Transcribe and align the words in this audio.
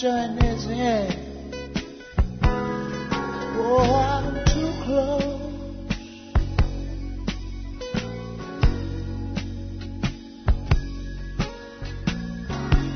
join 0.00 0.38
is 0.38 0.64
in. 0.64 1.60
Oh, 2.42 3.92
I'm 3.92 4.32
too 4.46 4.72
close. 4.82 5.24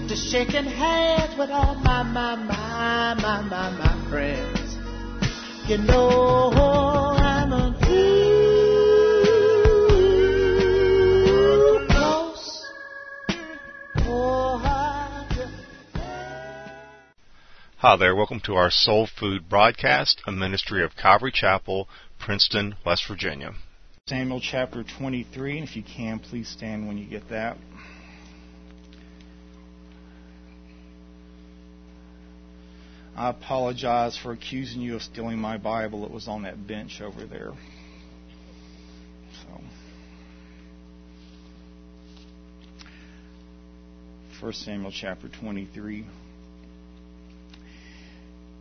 To 0.09 0.17
shaking 0.17 0.65
hands 0.65 1.37
with 1.37 1.51
all 1.51 1.75
my, 1.75 2.03
my, 2.05 2.37
my, 2.37 3.15
my, 3.21 3.43
my, 3.43 3.71
my 3.71 4.09
friends. 4.09 4.79
You 5.69 5.77
know 5.77 6.74
Hi 17.85 17.97
there, 17.97 18.17
welcome 18.17 18.41
to 18.47 18.55
our 18.55 18.71
Soul 18.71 19.07
Food 19.07 19.47
broadcast, 19.47 20.23
a 20.27 20.33
ministry 20.33 20.83
of 20.83 20.97
Calvary 20.97 21.31
Chapel, 21.31 21.87
Princeton, 22.19 22.77
West 22.83 23.07
Virginia. 23.07 23.53
Samuel 24.09 24.41
chapter 24.41 24.83
23, 24.83 25.59
and 25.59 25.69
if 25.69 25.77
you 25.77 25.83
can, 25.83 26.19
please 26.19 26.49
stand 26.49 26.89
when 26.89 26.97
you 26.97 27.05
get 27.05 27.29
that. 27.29 27.59
I 33.15 33.29
apologize 33.29 34.17
for 34.17 34.33
accusing 34.33 34.81
you 34.81 34.97
of 34.97 35.03
stealing 35.03 35.39
my 35.39 35.59
Bible. 35.59 36.07
It 36.07 36.11
was 36.11 36.27
on 36.27 36.45
that 36.45 36.67
bench 36.67 37.03
over 37.03 37.27
there. 37.27 37.53
So, 39.43 39.61
1 44.41 44.53
Samuel 44.55 44.91
chapter 44.91 45.29
23. 45.29 46.07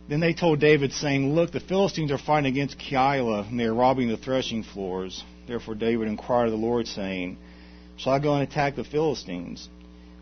Then 0.08 0.20
they 0.20 0.34
told 0.34 0.60
David, 0.60 0.92
saying, 0.92 1.34
Look, 1.34 1.52
the 1.52 1.60
Philistines 1.60 2.12
are 2.12 2.18
fighting 2.18 2.52
against 2.52 2.78
Keilah, 2.78 3.48
and 3.48 3.58
they 3.58 3.64
are 3.64 3.74
robbing 3.74 4.08
the 4.08 4.18
threshing 4.18 4.62
floors. 4.62 5.24
Therefore 5.46 5.74
David 5.74 6.08
inquired 6.08 6.46
of 6.46 6.52
the 6.52 6.58
Lord, 6.58 6.86
saying, 6.86 7.38
Shall 7.96 8.12
I 8.12 8.18
go 8.18 8.34
and 8.34 8.42
attack 8.42 8.76
the 8.76 8.84
Philistines? 8.84 9.68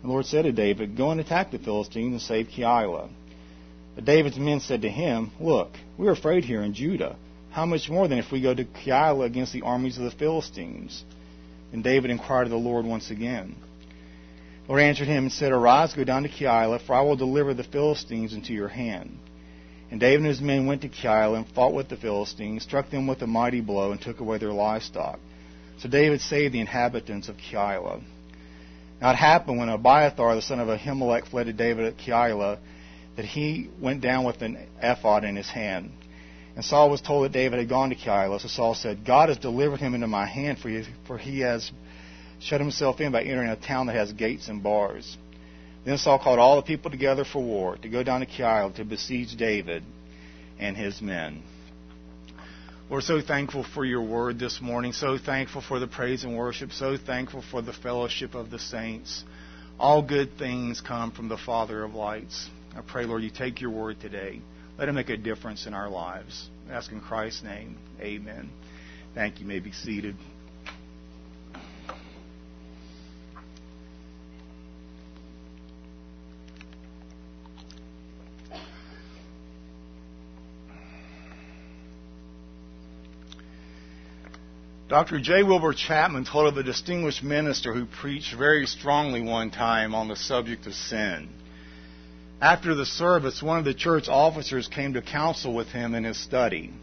The 0.02 0.08
Lord 0.08 0.26
said 0.26 0.42
to 0.42 0.52
David, 0.52 0.96
Go 0.96 1.10
and 1.10 1.20
attack 1.20 1.50
the 1.50 1.58
Philistines 1.58 2.12
and 2.12 2.20
save 2.20 2.48
Keilah. 2.48 3.08
But 3.94 4.04
David's 4.04 4.38
men 4.38 4.60
said 4.60 4.82
to 4.82 4.88
him, 4.88 5.32
Look, 5.40 5.70
we 5.98 6.06
are 6.06 6.12
afraid 6.12 6.44
here 6.44 6.62
in 6.62 6.74
Judah. 6.74 7.16
How 7.50 7.66
much 7.66 7.90
more 7.90 8.08
than 8.08 8.18
if 8.18 8.32
we 8.32 8.40
go 8.40 8.54
to 8.54 8.64
Keilah 8.64 9.26
against 9.26 9.52
the 9.52 9.62
armies 9.62 9.98
of 9.98 10.04
the 10.04 10.10
Philistines? 10.10 11.04
And 11.72 11.82
David 11.82 12.10
inquired 12.10 12.44
of 12.44 12.50
the 12.50 12.56
Lord 12.56 12.84
once 12.84 13.10
again. 13.10 13.56
The 14.66 14.72
Lord 14.72 14.82
answered 14.82 15.08
him 15.08 15.24
and 15.24 15.32
said, 15.32 15.52
Arise, 15.52 15.92
go 15.92 16.04
down 16.04 16.22
to 16.22 16.28
Keilah, 16.28 16.86
for 16.86 16.94
I 16.94 17.02
will 17.02 17.16
deliver 17.16 17.52
the 17.52 17.64
Philistines 17.64 18.32
into 18.32 18.52
your 18.52 18.68
hand. 18.68 19.18
And 19.92 20.00
David 20.00 20.20
and 20.20 20.26
his 20.26 20.40
men 20.40 20.64
went 20.64 20.80
to 20.82 20.88
Keilah 20.88 21.36
and 21.36 21.46
fought 21.48 21.74
with 21.74 21.90
the 21.90 21.98
Philistines, 21.98 22.62
struck 22.62 22.88
them 22.88 23.06
with 23.06 23.20
a 23.20 23.26
mighty 23.26 23.60
blow, 23.60 23.92
and 23.92 24.00
took 24.00 24.20
away 24.20 24.38
their 24.38 24.50
livestock. 24.50 25.20
So 25.80 25.88
David 25.90 26.22
saved 26.22 26.54
the 26.54 26.60
inhabitants 26.60 27.28
of 27.28 27.36
Keilah. 27.36 28.02
Now 29.02 29.10
it 29.10 29.16
happened 29.16 29.58
when 29.58 29.68
Abiathar, 29.68 30.34
the 30.34 30.40
son 30.40 30.60
of 30.60 30.68
Ahimelech, 30.68 31.26
fled 31.26 31.44
to 31.44 31.52
David 31.52 31.84
at 31.84 31.98
Keilah, 31.98 32.58
that 33.16 33.26
he 33.26 33.68
went 33.82 34.00
down 34.00 34.24
with 34.24 34.40
an 34.40 34.66
ephod 34.82 35.24
in 35.24 35.36
his 35.36 35.50
hand. 35.50 35.92
And 36.56 36.64
Saul 36.64 36.88
was 36.88 37.02
told 37.02 37.26
that 37.26 37.32
David 37.32 37.58
had 37.58 37.68
gone 37.68 37.90
to 37.90 37.94
Keilah. 37.94 38.40
So 38.40 38.48
Saul 38.48 38.74
said, 38.74 39.04
God 39.04 39.28
has 39.28 39.36
delivered 39.36 39.80
him 39.80 39.94
into 39.94 40.06
my 40.06 40.24
hand, 40.24 40.58
for 40.58 40.70
he, 40.70 40.84
for 41.06 41.18
he 41.18 41.40
has 41.40 41.70
shut 42.40 42.62
himself 42.62 42.98
in 43.02 43.12
by 43.12 43.24
entering 43.24 43.50
a 43.50 43.56
town 43.56 43.88
that 43.88 43.96
has 43.96 44.10
gates 44.14 44.48
and 44.48 44.62
bars. 44.62 45.18
Then 45.84 45.98
Saul 45.98 46.18
called 46.18 46.38
all 46.38 46.56
the 46.56 46.62
people 46.62 46.90
together 46.90 47.24
for 47.24 47.42
war, 47.42 47.76
to 47.78 47.88
go 47.88 48.02
down 48.02 48.20
to 48.20 48.26
Keilah 48.26 48.74
to 48.76 48.84
besiege 48.84 49.36
David 49.36 49.82
and 50.58 50.76
his 50.76 51.00
men. 51.00 51.42
We're 52.88 53.00
so 53.00 53.20
thankful 53.20 53.64
for 53.64 53.84
your 53.84 54.02
word 54.02 54.38
this 54.38 54.60
morning, 54.60 54.92
so 54.92 55.16
thankful 55.18 55.62
for 55.62 55.78
the 55.78 55.86
praise 55.86 56.24
and 56.24 56.36
worship, 56.36 56.72
so 56.72 56.96
thankful 56.96 57.42
for 57.50 57.62
the 57.62 57.72
fellowship 57.72 58.34
of 58.34 58.50
the 58.50 58.58
saints. 58.58 59.24
All 59.78 60.02
good 60.02 60.36
things 60.38 60.80
come 60.80 61.10
from 61.10 61.28
the 61.28 61.38
Father 61.38 61.82
of 61.82 61.94
lights. 61.94 62.48
I 62.76 62.82
pray, 62.82 63.04
Lord, 63.04 63.22
you 63.22 63.30
take 63.30 63.60
your 63.60 63.70
word 63.70 64.00
today. 64.00 64.40
Let 64.78 64.88
it 64.88 64.92
make 64.92 65.08
a 65.08 65.16
difference 65.16 65.66
in 65.66 65.74
our 65.74 65.88
lives. 65.88 66.48
I 66.68 66.74
ask 66.74 66.92
in 66.92 67.00
Christ's 67.00 67.42
name, 67.42 67.76
amen. 68.00 68.50
Thank 69.14 69.36
you. 69.36 69.42
you 69.42 69.48
may 69.48 69.58
be 69.58 69.72
seated. 69.72 70.16
Dr. 84.92 85.20
J. 85.20 85.42
Wilbur 85.42 85.72
Chapman 85.72 86.26
told 86.26 86.48
of 86.48 86.58
a 86.58 86.62
distinguished 86.62 87.22
minister 87.22 87.72
who 87.72 87.86
preached 87.86 88.34
very 88.36 88.66
strongly 88.66 89.22
one 89.22 89.50
time 89.50 89.94
on 89.94 90.08
the 90.08 90.16
subject 90.16 90.66
of 90.66 90.74
sin. 90.74 91.30
After 92.42 92.74
the 92.74 92.84
service, 92.84 93.42
one 93.42 93.58
of 93.58 93.64
the 93.64 93.72
church 93.72 94.06
officers 94.10 94.68
came 94.68 94.92
to 94.92 95.00
counsel 95.00 95.54
with 95.54 95.68
him 95.68 95.94
in 95.94 96.04
his 96.04 96.22
study. 96.22 96.74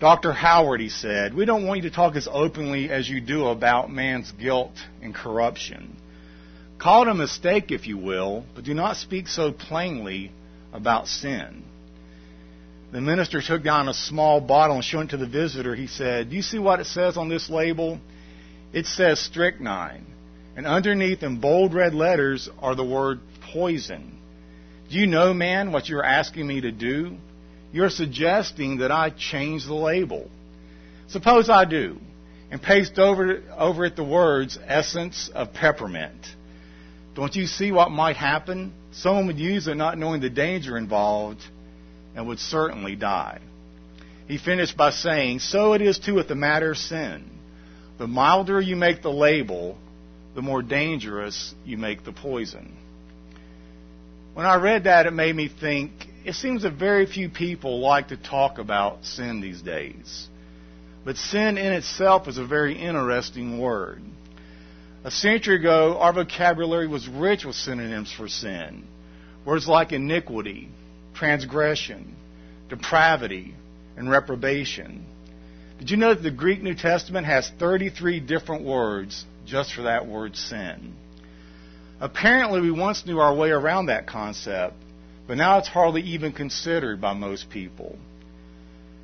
Dr. 0.00 0.32
Howard, 0.32 0.80
he 0.80 0.88
said, 0.88 1.32
we 1.32 1.44
don't 1.44 1.64
want 1.64 1.84
you 1.84 1.88
to 1.88 1.94
talk 1.94 2.16
as 2.16 2.26
openly 2.28 2.90
as 2.90 3.08
you 3.08 3.20
do 3.20 3.46
about 3.46 3.88
man's 3.88 4.32
guilt 4.32 4.74
and 5.00 5.14
corruption. 5.14 5.96
Call 6.80 7.02
it 7.02 7.08
a 7.08 7.14
mistake, 7.14 7.70
if 7.70 7.86
you 7.86 7.98
will, 7.98 8.44
but 8.56 8.64
do 8.64 8.74
not 8.74 8.96
speak 8.96 9.28
so 9.28 9.52
plainly 9.52 10.32
about 10.72 11.06
sin. 11.06 11.62
The 12.92 13.00
minister 13.00 13.42
took 13.42 13.64
down 13.64 13.88
a 13.88 13.94
small 13.94 14.40
bottle 14.40 14.76
and 14.76 14.84
showed 14.84 15.06
it 15.06 15.10
to 15.10 15.16
the 15.16 15.26
visitor. 15.26 15.74
He 15.74 15.88
said, 15.88 16.30
Do 16.30 16.36
you 16.36 16.42
see 16.42 16.58
what 16.58 16.80
it 16.80 16.86
says 16.86 17.16
on 17.16 17.28
this 17.28 17.50
label? 17.50 18.00
It 18.72 18.86
says 18.86 19.20
strychnine. 19.20 20.06
And 20.56 20.66
underneath 20.66 21.22
in 21.22 21.40
bold 21.40 21.74
red 21.74 21.94
letters 21.94 22.48
are 22.60 22.74
the 22.74 22.84
word 22.84 23.20
poison. 23.52 24.18
Do 24.88 24.98
you 24.98 25.06
know, 25.06 25.34
man, 25.34 25.72
what 25.72 25.88
you're 25.88 26.04
asking 26.04 26.46
me 26.46 26.60
to 26.60 26.72
do? 26.72 27.16
You're 27.72 27.90
suggesting 27.90 28.78
that 28.78 28.92
I 28.92 29.10
change 29.10 29.66
the 29.66 29.74
label. 29.74 30.30
Suppose 31.08 31.50
I 31.50 31.64
do 31.64 31.98
and 32.50 32.62
paste 32.62 32.98
over, 32.98 33.42
over 33.56 33.84
it 33.84 33.96
the 33.96 34.04
words 34.04 34.58
essence 34.64 35.28
of 35.34 35.52
peppermint. 35.52 36.26
Don't 37.14 37.34
you 37.34 37.46
see 37.46 37.72
what 37.72 37.90
might 37.90 38.16
happen? 38.16 38.72
Someone 38.92 39.26
would 39.26 39.38
use 39.38 39.66
it 39.66 39.74
not 39.74 39.98
knowing 39.98 40.20
the 40.20 40.30
danger 40.30 40.76
involved 40.76 41.42
and 42.16 42.26
would 42.26 42.40
certainly 42.40 42.96
die. 42.96 43.38
He 44.26 44.38
finished 44.38 44.76
by 44.76 44.90
saying, 44.90 45.38
So 45.38 45.74
it 45.74 45.82
is 45.82 45.98
too 45.98 46.14
with 46.14 46.28
the 46.28 46.34
matter 46.34 46.72
of 46.72 46.78
sin. 46.78 47.30
The 47.98 48.08
milder 48.08 48.60
you 48.60 48.74
make 48.74 49.02
the 49.02 49.12
label, 49.12 49.78
the 50.34 50.42
more 50.42 50.62
dangerous 50.62 51.54
you 51.64 51.76
make 51.76 52.04
the 52.04 52.12
poison. 52.12 52.76
When 54.34 54.44
I 54.44 54.56
read 54.56 54.84
that, 54.84 55.06
it 55.06 55.12
made 55.12 55.36
me 55.36 55.48
think 55.48 55.92
it 56.24 56.34
seems 56.34 56.62
that 56.64 56.72
very 56.72 57.06
few 57.06 57.28
people 57.28 57.80
like 57.80 58.08
to 58.08 58.16
talk 58.16 58.58
about 58.58 59.04
sin 59.04 59.40
these 59.40 59.62
days. 59.62 60.26
But 61.04 61.16
sin 61.16 61.56
in 61.56 61.72
itself 61.72 62.26
is 62.26 62.36
a 62.36 62.44
very 62.44 62.76
interesting 62.76 63.60
word. 63.60 64.02
A 65.04 65.10
century 65.10 65.56
ago, 65.56 65.98
our 66.00 66.12
vocabulary 66.12 66.88
was 66.88 67.06
rich 67.06 67.44
with 67.44 67.54
synonyms 67.54 68.12
for 68.12 68.26
sin. 68.26 68.84
Words 69.44 69.68
like 69.68 69.92
iniquity, 69.92 70.68
transgression, 71.16 72.14
depravity, 72.68 73.54
and 73.96 74.10
reprobation. 74.10 75.04
Did 75.78 75.90
you 75.90 75.96
know 75.96 76.14
that 76.14 76.22
the 76.22 76.30
Greek 76.30 76.62
New 76.62 76.74
Testament 76.74 77.26
has 77.26 77.50
33 77.58 78.20
different 78.20 78.64
words 78.64 79.24
just 79.44 79.72
for 79.74 79.82
that 79.82 80.06
word 80.06 80.36
sin? 80.36 80.94
Apparently, 82.00 82.60
we 82.60 82.70
once 82.70 83.06
knew 83.06 83.18
our 83.18 83.34
way 83.34 83.50
around 83.50 83.86
that 83.86 84.06
concept, 84.06 84.74
but 85.26 85.36
now 85.36 85.58
it's 85.58 85.68
hardly 85.68 86.02
even 86.02 86.32
considered 86.32 87.00
by 87.00 87.14
most 87.14 87.50
people. 87.50 87.98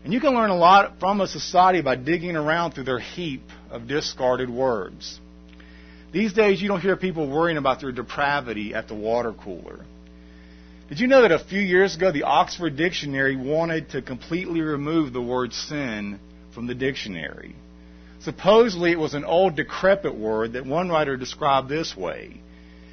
And 0.05 0.13
you 0.13 0.21
can 0.21 0.35
learn 0.35 0.51
a 0.51 0.57
lot 0.57 0.99
from 0.99 1.21
a 1.21 1.27
society 1.27 1.81
by 1.81 1.97
digging 1.97 2.37
around 2.37 2.73
through 2.73 2.85
their 2.85 2.99
heap 2.99 3.43
of 3.71 3.87
discarded 3.87 4.51
words. 4.51 5.21
These 6.13 6.35
days, 6.35 6.61
you 6.61 6.69
don't 6.69 6.81
hear 6.81 6.97
people 6.97 7.29
worrying 7.31 7.57
about 7.57 7.81
their 7.81 7.93
depravity 7.93 8.75
at 8.75 8.89
the 8.89 8.95
water 8.95 9.33
cooler. 9.33 9.87
Did 10.89 11.01
you 11.01 11.07
know 11.07 11.23
that 11.23 11.33
a 11.33 11.39
few 11.39 11.61
years 11.61 11.97
ago 11.97 12.13
the 12.13 12.25
Oxford 12.25 12.77
Dictionary 12.77 13.37
wanted 13.37 13.91
to 13.91 14.03
completely 14.03 14.61
remove 14.61 15.13
the 15.13 15.23
word 15.23 15.53
sin 15.53 16.19
from 16.55 16.67
the 16.67 16.75
dictionary? 16.75 17.55
Supposedly 18.21 18.93
it 18.93 18.99
was 18.99 19.15
an 19.15 19.25
old 19.25 19.57
decrepit 19.57 20.15
word 20.15 20.53
that 20.53 20.67
one 20.67 20.89
writer 20.91 21.17
described 21.17 21.69
this 21.69 21.97
way 21.97 22.41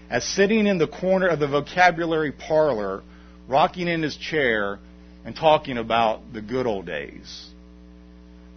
as 0.10 0.24
sitting 0.24 0.66
in 0.66 0.78
the 0.78 0.88
corner 0.88 1.28
of 1.28 1.40
the 1.40 1.48
vocabulary 1.48 2.32
parlor, 2.32 3.04
rocking 3.48 3.88
in 3.88 4.02
his 4.02 4.18
chair, 4.18 4.80
and 5.24 5.36
talking 5.36 5.78
about 5.78 6.34
the 6.34 6.42
good 6.42 6.66
old 6.66 6.86
days. 6.86 7.48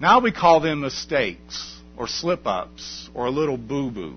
Now 0.00 0.20
we 0.20 0.32
call 0.32 0.60
them 0.60 0.80
mistakes, 0.80 1.78
or 1.96 2.08
slip 2.08 2.46
ups, 2.46 3.10
or 3.12 3.26
a 3.26 3.30
little 3.30 3.58
boo 3.58 3.90
boo. 3.90 4.16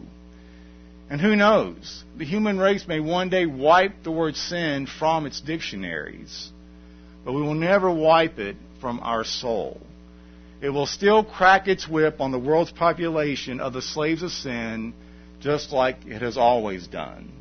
And 1.09 1.21
who 1.21 1.35
knows? 1.35 2.03
The 2.17 2.25
human 2.25 2.57
race 2.57 2.87
may 2.87 2.99
one 2.99 3.29
day 3.29 3.45
wipe 3.45 4.03
the 4.03 4.11
word 4.11 4.35
sin 4.35 4.87
from 4.87 5.25
its 5.25 5.39
dictionaries, 5.39 6.51
but 7.23 7.33
we 7.33 7.41
will 7.41 7.53
never 7.53 7.91
wipe 7.91 8.39
it 8.39 8.57
from 8.81 8.99
our 9.01 9.23
soul. 9.23 9.79
It 10.61 10.69
will 10.69 10.87
still 10.87 11.23
crack 11.23 11.67
its 11.67 11.87
whip 11.87 12.19
on 12.21 12.31
the 12.31 12.39
world's 12.39 12.71
population 12.71 13.59
of 13.59 13.73
the 13.73 13.81
slaves 13.83 14.23
of 14.23 14.31
sin, 14.31 14.93
just 15.39 15.71
like 15.71 15.97
it 16.07 16.23
has 16.23 16.37
always 16.37 16.87
done. 16.87 17.31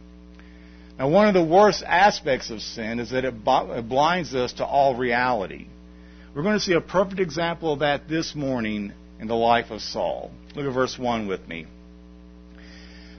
Now, 0.99 1.09
one 1.09 1.27
of 1.27 1.35
the 1.35 1.43
worst 1.43 1.83
aspects 1.87 2.51
of 2.51 2.61
sin 2.61 3.01
is 3.01 3.11
that 3.11 3.25
it 3.25 3.45
blinds 3.45 4.35
us 4.35 4.53
to 4.55 4.65
all 4.67 4.95
reality. 4.95 5.69
We're 6.35 6.43
going 6.43 6.59
to 6.59 6.65
see 6.65 6.75
a 6.75 6.81
perfect 6.81 7.19
example 7.19 7.73
of 7.73 7.79
that 7.79 8.09
this 8.09 8.35
morning 8.35 8.93
in 9.19 9.27
the 9.27 9.35
life 9.35 9.71
of 9.71 9.81
Saul. 9.81 10.31
Look 10.55 10.67
at 10.67 10.73
verse 10.75 10.99
1 10.99 11.27
with 11.27 11.49
me. 11.49 11.67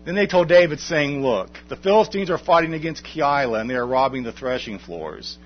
Then 0.06 0.14
they 0.14 0.28
told 0.28 0.48
David, 0.48 0.80
saying, 0.80 1.24
Look, 1.24 1.50
the 1.68 1.76
Philistines 1.76 2.30
are 2.30 2.38
fighting 2.38 2.74
against 2.74 3.04
Keilah, 3.04 3.62
and 3.62 3.70
they 3.70 3.76
are 3.76 3.88
robbing 3.88 4.24
the 4.24 4.32
threshing 4.32 4.78
floors. 4.78 5.38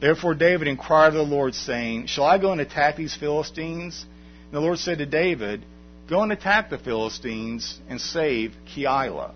Therefore 0.00 0.34
David 0.34 0.68
inquired 0.68 1.08
of 1.08 1.14
the 1.14 1.22
Lord, 1.22 1.54
saying, 1.54 2.06
Shall 2.06 2.24
I 2.24 2.38
go 2.38 2.52
and 2.52 2.60
attack 2.60 2.96
these 2.96 3.14
Philistines? 3.14 4.06
And 4.46 4.54
the 4.54 4.60
Lord 4.60 4.78
said 4.78 4.98
to 4.98 5.06
David, 5.06 5.64
Go 6.08 6.22
and 6.22 6.32
attack 6.32 6.70
the 6.70 6.78
Philistines 6.78 7.78
and 7.88 8.00
save 8.00 8.54
Keilah. 8.74 9.32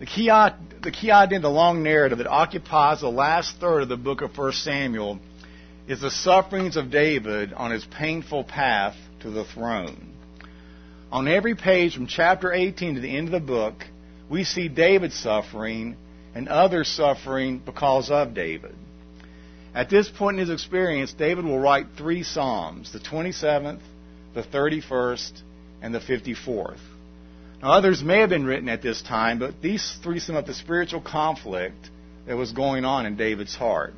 The 0.00 0.06
key, 0.06 0.26
the 0.26 1.12
idea 1.12 1.36
in 1.36 1.42
the 1.42 1.50
long 1.50 1.82
narrative 1.82 2.18
that 2.18 2.26
occupies 2.26 3.00
the 3.00 3.08
last 3.08 3.56
third 3.60 3.82
of 3.82 3.88
the 3.88 3.96
book 3.96 4.20
of 4.20 4.36
1 4.36 4.52
Samuel 4.52 5.20
is 5.86 6.00
the 6.00 6.10
sufferings 6.10 6.76
of 6.76 6.90
David 6.90 7.52
on 7.52 7.70
his 7.70 7.84
painful 7.84 8.44
path 8.44 8.96
to 9.20 9.30
the 9.30 9.44
throne. 9.44 10.17
On 11.10 11.26
every 11.26 11.54
page 11.54 11.94
from 11.94 12.06
chapter 12.06 12.52
18 12.52 12.96
to 12.96 13.00
the 13.00 13.16
end 13.16 13.28
of 13.28 13.32
the 13.32 13.46
book, 13.46 13.74
we 14.28 14.44
see 14.44 14.68
David 14.68 15.12
suffering 15.12 15.96
and 16.34 16.48
others 16.48 16.88
suffering 16.88 17.62
because 17.64 18.10
of 18.10 18.34
David. 18.34 18.74
At 19.74 19.88
this 19.88 20.10
point 20.10 20.38
in 20.38 20.40
his 20.46 20.50
experience, 20.50 21.14
David 21.14 21.46
will 21.46 21.58
write 21.58 21.86
three 21.96 22.22
Psalms 22.22 22.92
the 22.92 22.98
27th, 22.98 23.80
the 24.34 24.42
31st, 24.42 25.42
and 25.80 25.94
the 25.94 26.00
54th. 26.00 26.80
Now, 27.62 27.72
others 27.72 28.02
may 28.02 28.20
have 28.20 28.28
been 28.28 28.44
written 28.44 28.68
at 28.68 28.82
this 28.82 29.00
time, 29.00 29.38
but 29.38 29.62
these 29.62 29.96
three 30.02 30.18
sum 30.18 30.36
up 30.36 30.46
the 30.46 30.54
spiritual 30.54 31.00
conflict 31.00 31.90
that 32.26 32.36
was 32.36 32.52
going 32.52 32.84
on 32.84 33.06
in 33.06 33.16
David's 33.16 33.56
heart. 33.56 33.94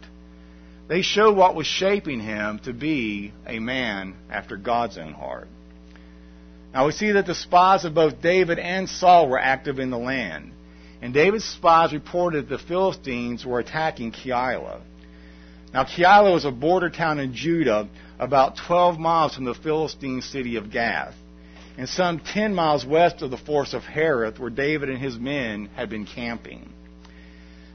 They 0.88 1.02
show 1.02 1.32
what 1.32 1.56
was 1.56 1.66
shaping 1.66 2.20
him 2.20 2.60
to 2.60 2.72
be 2.72 3.32
a 3.46 3.58
man 3.58 4.14
after 4.30 4.56
God's 4.56 4.96
own 4.96 5.12
heart. 5.12 5.48
Now 6.72 6.86
we 6.86 6.92
see 6.92 7.12
that 7.12 7.26
the 7.26 7.34
spies 7.34 7.84
of 7.84 7.94
both 7.94 8.22
David 8.22 8.58
and 8.58 8.88
Saul 8.88 9.28
were 9.28 9.38
active 9.38 9.78
in 9.78 9.90
the 9.90 9.98
land. 9.98 10.52
And 11.02 11.14
David's 11.14 11.44
spies 11.44 11.92
reported 11.92 12.48
that 12.48 12.58
the 12.58 12.62
Philistines 12.62 13.44
were 13.44 13.58
attacking 13.58 14.12
Keilah. 14.12 14.80
Now 15.72 15.84
Keilah 15.84 16.32
was 16.32 16.44
a 16.44 16.50
border 16.50 16.90
town 16.90 17.18
in 17.18 17.34
Judah 17.34 17.88
about 18.18 18.56
12 18.66 18.98
miles 18.98 19.34
from 19.34 19.44
the 19.44 19.54
Philistine 19.54 20.20
city 20.20 20.56
of 20.56 20.70
Gath 20.70 21.14
and 21.80 21.88
some 21.88 22.20
10 22.20 22.54
miles 22.54 22.84
west 22.84 23.22
of 23.22 23.30
the 23.30 23.38
forest 23.38 23.72
of 23.72 23.82
Hereth, 23.82 24.38
where 24.38 24.50
David 24.50 24.90
and 24.90 24.98
his 24.98 25.18
men 25.18 25.70
had 25.74 25.88
been 25.88 26.04
camping. 26.04 26.68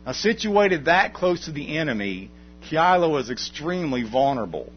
Now, 0.06 0.12
situated 0.12 0.86
that 0.86 1.14
close 1.14 1.46
to 1.46 1.52
the 1.52 1.78
enemy, 1.78 2.30
Keilah 2.70 3.10
was 3.10 3.32
extremely 3.32 4.04
vulnerable, 4.04 4.72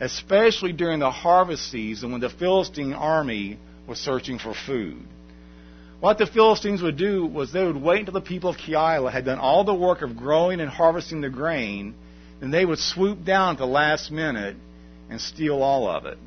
especially 0.00 0.72
during 0.72 0.98
the 0.98 1.10
harvest 1.10 1.70
season 1.70 2.12
when 2.12 2.20
the 2.20 2.30
Philistine 2.30 2.92
army 2.92 3.58
was 3.86 3.98
searching 3.98 4.38
for 4.38 4.54
food. 4.54 5.02
What 6.00 6.18
the 6.18 6.26
Philistines 6.26 6.82
would 6.82 6.96
do 6.98 7.24
was 7.26 7.52
they 7.52 7.64
would 7.64 7.80
wait 7.80 8.00
until 8.00 8.14
the 8.14 8.20
people 8.20 8.50
of 8.50 8.56
Keilah 8.56 9.10
had 9.10 9.24
done 9.24 9.38
all 9.38 9.64
the 9.64 9.74
work 9.74 10.02
of 10.02 10.16
growing 10.16 10.60
and 10.60 10.68
harvesting 10.68 11.20
the 11.20 11.30
grain, 11.30 11.94
and 12.40 12.52
they 12.52 12.64
would 12.64 12.78
swoop 12.78 13.24
down 13.24 13.52
at 13.54 13.58
the 13.58 13.66
last 13.66 14.10
minute 14.10 14.56
and 15.08 15.20
steal 15.20 15.62
all 15.62 15.88
of 15.88 16.04
it 16.04 16.18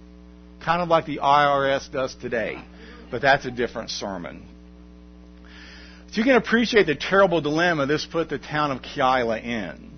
kind 0.59 0.81
of 0.81 0.89
like 0.89 1.05
the 1.05 1.17
IRS 1.17 1.91
does 1.91 2.15
today. 2.15 2.61
But 3.11 3.21
that's 3.21 3.45
a 3.45 3.51
different 3.51 3.89
sermon. 3.89 4.45
So 6.11 6.17
you 6.17 6.23
can 6.23 6.35
appreciate 6.35 6.85
the 6.85 6.95
terrible 6.95 7.41
dilemma 7.41 7.85
this 7.85 8.05
put 8.05 8.29
the 8.29 8.39
town 8.39 8.71
of 8.71 8.81
Keilah 8.81 9.43
in. 9.43 9.91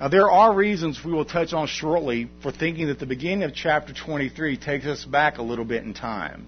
Now, 0.00 0.08
there 0.08 0.30
are 0.30 0.54
reasons 0.54 1.04
we 1.04 1.12
will 1.12 1.26
touch 1.26 1.52
on 1.52 1.66
shortly 1.66 2.30
for 2.42 2.50
thinking 2.50 2.86
that 2.86 2.98
the 2.98 3.04
beginning 3.04 3.42
of 3.42 3.54
chapter 3.54 3.92
23 3.92 4.56
takes 4.56 4.86
us 4.86 5.04
back 5.04 5.36
a 5.36 5.42
little 5.42 5.66
bit 5.66 5.84
in 5.84 5.92
time. 5.92 6.46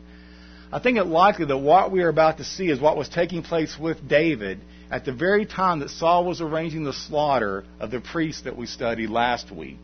I 0.73 0.79
think 0.79 0.97
it 0.97 1.05
likely 1.05 1.45
that 1.45 1.59
what 1.59 1.93
we 1.93 2.01
are 2.01 2.09
about 2.09 2.39
to 2.39 2.45
see 2.45 2.71
is 2.71 2.81
what 2.81 2.97
was 2.97 3.11
taking 3.11 3.43
place 3.43 3.77
with 3.79 4.09
David 4.09 4.59
at 4.91 5.05
the 5.05 5.13
very 5.13 5.45
time 5.45 5.81
that 5.81 5.91
Saul 5.91 6.25
was 6.25 6.41
arranging 6.41 6.85
the 6.85 6.95
slaughter 6.95 7.65
of 7.79 7.91
the 7.91 8.01
priests 8.01 8.43
that 8.43 8.57
we 8.57 8.65
studied 8.65 9.11
last 9.11 9.55
week. 9.55 9.81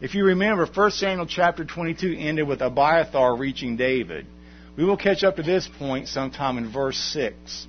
If 0.00 0.16
you 0.16 0.24
remember, 0.24 0.66
1 0.66 0.90
Samuel 0.90 1.26
chapter 1.26 1.64
22 1.64 2.16
ended 2.18 2.48
with 2.48 2.62
Abiathar 2.62 3.36
reaching 3.36 3.76
David. 3.76 4.26
We 4.76 4.84
will 4.84 4.96
catch 4.96 5.22
up 5.22 5.36
to 5.36 5.44
this 5.44 5.68
point 5.78 6.08
sometime 6.08 6.58
in 6.58 6.72
verse 6.72 6.96
6. 7.12 7.68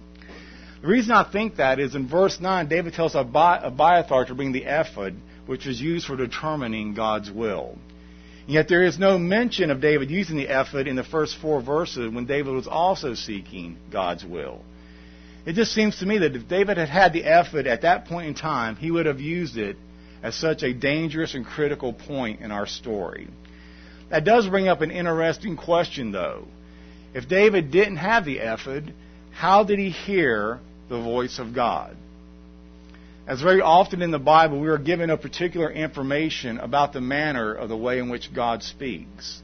The 0.83 0.89
reason 0.89 1.13
I 1.13 1.24
think 1.24 1.56
that 1.56 1.80
is 1.80 1.95
in 1.95 2.09
verse 2.09 2.41
9, 2.41 2.68
David 2.68 2.94
tells 2.94 3.15
Abiathar 3.15 4.25
to 4.25 4.35
bring 4.35 4.51
the 4.51 4.65
ephod, 4.65 5.15
which 5.45 5.65
was 5.65 5.80
used 5.80 6.06
for 6.06 6.18
determining 6.18 6.94
God's 6.94 7.31
will. 7.31 7.77
And 8.44 8.53
yet 8.53 8.68
there 8.68 8.83
is 8.83 9.00
no 9.00 9.18
mention 9.18 9.71
of 9.71 9.80
David 9.80 10.12
using 10.12 10.35
the 10.35 10.50
ephod 10.50 10.88
in 10.88 10.97
the 10.97 11.03
first 11.06 11.38
four 11.38 11.62
verses 11.62 12.13
when 12.13 12.25
David 12.25 12.53
was 12.53 12.68
also 12.68 13.13
seeking 13.13 13.77
God's 13.94 14.25
will. 14.25 14.59
It 15.45 15.53
just 15.53 15.71
seems 15.71 16.00
to 16.00 16.06
me 16.06 16.18
that 16.18 16.35
if 16.35 16.50
David 16.50 16.75
had 16.75 16.89
had 16.89 17.13
the 17.13 17.24
ephod 17.24 17.65
at 17.65 17.83
that 17.83 18.03
point 18.03 18.27
in 18.27 18.33
time, 18.33 18.75
he 18.75 18.91
would 18.91 19.06
have 19.06 19.21
used 19.21 19.56
it 19.56 19.77
as 20.21 20.35
such 20.35 20.63
a 20.63 20.74
dangerous 20.74 21.33
and 21.33 21.45
critical 21.45 21.94
point 21.94 22.41
in 22.41 22.51
our 22.51 22.68
story. 22.68 23.30
That 24.09 24.25
does 24.25 24.50
bring 24.50 24.68
up 24.68 24.81
an 24.81 24.91
interesting 24.91 25.56
question, 25.56 26.12
though. 26.12 26.45
If 27.13 27.30
David 27.30 27.71
didn't 27.71 27.97
have 27.97 28.25
the 28.25 28.39
ephod, 28.39 28.94
how 29.31 29.63
did 29.63 29.80
he 29.80 29.89
hear 29.89 30.59
the 30.89 31.00
voice 31.00 31.39
of 31.39 31.53
God? 31.53 31.95
As 33.25 33.41
very 33.41 33.62
often 33.62 34.01
in 34.01 34.12
the 34.12 34.19
Bible, 34.19 34.59
we 34.59 34.68
are 34.68 34.77
given 34.77 35.09
a 35.09 35.18
particular 35.18 35.71
information 35.71 36.57
about 36.57 36.92
the 36.92 36.99
manner 36.99 37.54
of 37.54 37.69
the 37.69 37.78
way 37.78 37.99
in 37.99 38.09
which 38.09 38.33
God 38.33 38.63
speaks. 38.63 39.42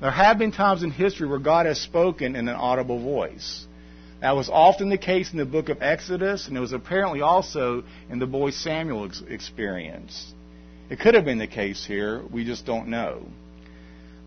There 0.00 0.10
have 0.10 0.38
been 0.38 0.50
times 0.50 0.82
in 0.82 0.90
history 0.90 1.28
where 1.28 1.38
God 1.38 1.66
has 1.66 1.80
spoken 1.80 2.34
in 2.34 2.48
an 2.48 2.56
audible 2.56 3.00
voice. 3.00 3.64
That 4.20 4.34
was 4.34 4.48
often 4.48 4.88
the 4.88 4.98
case 4.98 5.30
in 5.30 5.38
the 5.38 5.44
book 5.44 5.68
of 5.68 5.82
Exodus, 5.82 6.48
and 6.48 6.56
it 6.56 6.60
was 6.60 6.72
apparently 6.72 7.20
also 7.20 7.84
in 8.10 8.18
the 8.18 8.26
boy 8.26 8.50
Samuel 8.50 9.08
experience. 9.28 10.34
It 10.90 10.98
could 10.98 11.14
have 11.14 11.24
been 11.24 11.38
the 11.38 11.46
case 11.46 11.86
here, 11.86 12.22
we 12.32 12.44
just 12.44 12.66
don't 12.66 12.88
know. 12.88 13.22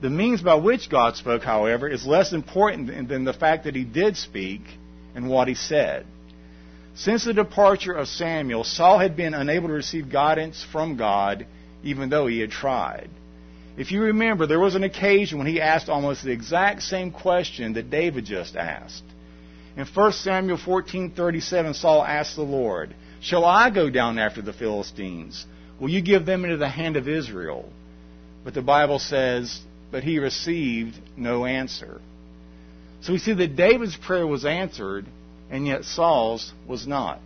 The 0.01 0.09
means 0.09 0.41
by 0.41 0.55
which 0.55 0.89
God 0.89 1.15
spoke, 1.17 1.43
however, 1.43 1.89
is 1.89 2.05
less 2.05 2.31
important 2.31 3.09
than 3.09 3.25
the 3.25 3.33
fact 3.33 3.65
that 3.65 3.75
he 3.75 3.83
did 3.83 4.15
speak 4.15 4.61
and 5.15 5.29
what 5.29 5.47
he 5.47 5.55
said. 5.55 6.05
Since 6.95 7.25
the 7.25 7.33
departure 7.33 7.91
of 7.91 8.07
Samuel, 8.07 8.63
Saul 8.63 8.99
had 8.99 9.17
been 9.17 9.33
unable 9.33 9.67
to 9.67 9.73
receive 9.73 10.09
guidance 10.09 10.65
from 10.71 10.95
God, 10.95 11.45
even 11.83 12.09
though 12.09 12.27
he 12.27 12.39
had 12.39 12.51
tried. 12.51 13.09
If 13.77 13.91
you 13.91 14.01
remember, 14.01 14.47
there 14.47 14.61
was 14.61 14.75
an 14.75 14.85
occasion 14.85 15.37
when 15.37 15.47
he 15.47 15.59
asked 15.59 15.89
almost 15.89 16.23
the 16.23 16.31
exact 16.31 16.83
same 16.83 17.11
question 17.11 17.73
that 17.73 17.89
David 17.89 18.23
just 18.23 18.55
asked. 18.55 19.03
In 19.75 19.85
1 19.85 20.11
Samuel 20.13 20.57
14:37, 20.57 21.75
Saul 21.75 22.01
asked 22.01 22.37
the 22.37 22.43
Lord, 22.43 22.95
"Shall 23.19 23.43
I 23.43 23.69
go 23.69 23.89
down 23.89 24.17
after 24.17 24.41
the 24.41 24.53
Philistines? 24.53 25.45
Will 25.81 25.89
you 25.89 25.99
give 26.01 26.25
them 26.25 26.45
into 26.45 26.55
the 26.55 26.69
hand 26.69 26.95
of 26.95 27.09
Israel?" 27.09 27.69
But 28.45 28.53
the 28.53 28.61
Bible 28.61 28.99
says, 28.99 29.59
"But 29.91 30.05
he 30.05 30.19
received 30.19 30.97
no 31.17 31.45
answer." 31.45 31.99
So 33.01 33.11
we 33.11 33.19
see 33.19 33.33
that 33.33 33.57
David's 33.57 33.97
prayer 33.97 34.25
was 34.25 34.45
answered, 34.45 35.05
and 35.49 35.67
yet 35.67 35.85
Saul's 35.85 36.53
was 36.67 36.87
not. 36.87 37.21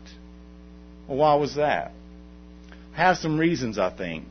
Well, 1.07 1.17
why 1.17 1.35
was 1.35 1.55
that? 1.55 1.91
I 2.93 2.97
have 2.97 3.17
some 3.17 3.39
reasons, 3.39 3.79
I 3.79 3.89
think. 3.95 4.25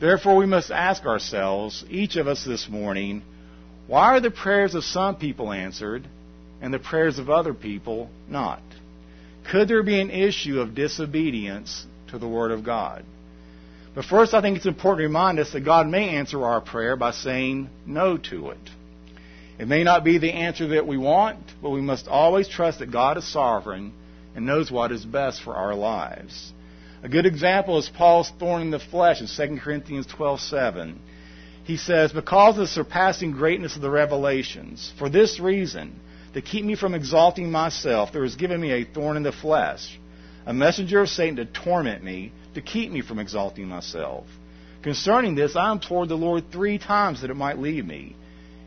Therefore, 0.00 0.36
we 0.36 0.46
must 0.46 0.70
ask 0.70 1.04
ourselves, 1.04 1.84
each 1.90 2.16
of 2.16 2.28
us 2.28 2.44
this 2.44 2.68
morning, 2.68 3.22
why 3.86 4.16
are 4.16 4.20
the 4.20 4.30
prayers 4.30 4.74
of 4.74 4.84
some 4.84 5.16
people 5.16 5.52
answered 5.52 6.06
and 6.60 6.72
the 6.72 6.78
prayers 6.78 7.18
of 7.18 7.30
other 7.30 7.54
people 7.54 8.08
not? 8.28 8.62
Could 9.50 9.68
there 9.68 9.82
be 9.82 10.00
an 10.00 10.10
issue 10.10 10.60
of 10.60 10.74
disobedience 10.74 11.86
to 12.08 12.18
the 12.18 12.28
Word 12.28 12.52
of 12.52 12.64
God? 12.64 13.04
But 13.94 14.04
first, 14.04 14.34
I 14.34 14.40
think 14.40 14.56
it's 14.56 14.66
important 14.66 15.00
to 15.00 15.08
remind 15.08 15.40
us 15.40 15.52
that 15.52 15.64
God 15.64 15.88
may 15.88 16.10
answer 16.10 16.44
our 16.44 16.60
prayer 16.60 16.96
by 16.96 17.10
saying 17.10 17.68
no 17.84 18.16
to 18.16 18.50
it. 18.50 18.58
It 19.58 19.66
may 19.66 19.82
not 19.82 20.04
be 20.04 20.18
the 20.18 20.32
answer 20.32 20.68
that 20.68 20.86
we 20.86 20.96
want, 20.96 21.38
but 21.60 21.70
we 21.70 21.80
must 21.80 22.06
always 22.06 22.46
trust 22.48 22.78
that 22.78 22.92
God 22.92 23.18
is 23.18 23.26
sovereign 23.26 23.92
and 24.36 24.46
knows 24.46 24.70
what 24.70 24.92
is 24.92 25.04
best 25.04 25.42
for 25.42 25.54
our 25.54 25.74
lives. 25.74 26.52
A 27.02 27.08
good 27.08 27.26
example 27.26 27.78
is 27.78 27.88
Paul's 27.88 28.30
thorn 28.38 28.62
in 28.62 28.70
the 28.70 28.78
flesh 28.78 29.20
in 29.20 29.26
2 29.26 29.60
Corinthians 29.60 30.06
12:7. 30.06 31.00
He 31.64 31.76
says, 31.76 32.12
"Because 32.12 32.54
of 32.54 32.60
the 32.60 32.66
surpassing 32.66 33.32
greatness 33.32 33.76
of 33.76 33.82
the 33.82 33.90
revelations, 33.90 34.92
for 34.96 35.08
this 35.08 35.38
reason, 35.38 36.00
to 36.34 36.40
keep 36.40 36.64
me 36.64 36.74
from 36.74 36.94
exalting 36.94 37.50
myself, 37.50 38.12
there 38.12 38.22
was 38.22 38.36
given 38.36 38.60
me 38.60 38.70
a 38.70 38.84
thorn 38.84 39.16
in 39.16 39.22
the 39.22 39.32
flesh, 39.32 39.98
a 40.46 40.52
messenger 40.52 41.00
of 41.00 41.08
Satan 41.08 41.36
to 41.36 41.44
torment 41.44 42.02
me, 42.04 42.32
to 42.54 42.60
keep 42.60 42.90
me 42.92 43.00
from 43.00 43.18
exalting 43.18 43.68
myself. 43.68 44.24
Concerning 44.82 45.34
this, 45.34 45.56
I 45.56 45.72
implored 45.72 46.08
the 46.08 46.16
Lord 46.16 46.50
three 46.50 46.78
times 46.78 47.20
that 47.20 47.30
it 47.30 47.36
might 47.36 47.58
leave 47.58 47.84
me. 47.84 48.14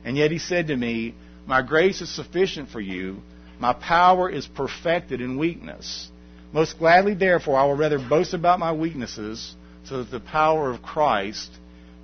And 0.03 0.17
yet 0.17 0.31
he 0.31 0.39
said 0.39 0.67
to 0.67 0.75
me, 0.75 1.15
My 1.45 1.61
grace 1.61 2.01
is 2.01 2.13
sufficient 2.13 2.69
for 2.69 2.81
you. 2.81 3.17
My 3.59 3.73
power 3.73 4.29
is 4.29 4.47
perfected 4.47 5.21
in 5.21 5.37
weakness. 5.37 6.09
Most 6.51 6.79
gladly, 6.79 7.13
therefore, 7.13 7.57
I 7.57 7.65
will 7.65 7.75
rather 7.75 7.99
boast 7.99 8.33
about 8.33 8.59
my 8.59 8.73
weaknesses, 8.73 9.55
so 9.85 9.99
that 9.99 10.11
the 10.11 10.19
power 10.19 10.71
of 10.71 10.81
Christ 10.81 11.49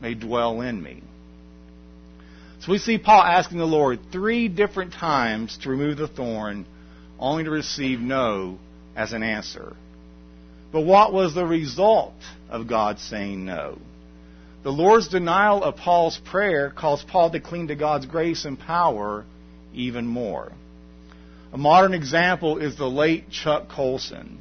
may 0.01 0.13
dwell 0.13 0.62
in 0.62 0.82
me. 0.82 1.01
So 2.62 2.72
we 2.72 2.77
see 2.77 2.98
Paul 2.98 3.22
asking 3.22 3.60
the 3.60 3.66
Lord 3.66 4.00
three 4.12 4.48
different 4.48 4.94
times 4.94 5.58
to 5.60 5.70
remove 5.70 5.98
the 5.98 6.08
thorn, 6.08 6.66
only 7.20 7.44
to 7.44 7.51
receive 7.51 8.00
no 8.00 8.60
as 8.96 9.13
an 9.13 9.24
answer. 9.24 9.75
But 10.72 10.82
what 10.82 11.13
was 11.13 11.34
the 11.34 11.46
result 11.46 12.16
of 12.50 12.68
God 12.68 13.00
saying 13.00 13.46
no? 13.46 13.80
The 14.68 14.74
Lord's 14.74 15.08
denial 15.08 15.64
of 15.64 15.78
Paul's 15.78 16.20
prayer 16.26 16.72
caused 16.72 17.08
Paul 17.08 17.32
to 17.32 17.40
cling 17.40 17.70
to 17.70 17.76
God's 17.76 18.06
grace 18.06 18.44
and 18.44 18.60
power 18.60 19.24
even 19.74 20.06
more. 20.06 20.52
A 21.54 21.58
modern 21.58 21.94
example 21.94 22.58
is 22.58 22.76
the 22.76 22.86
late 22.86 23.30
Chuck 23.30 23.70
Colson. 23.70 24.38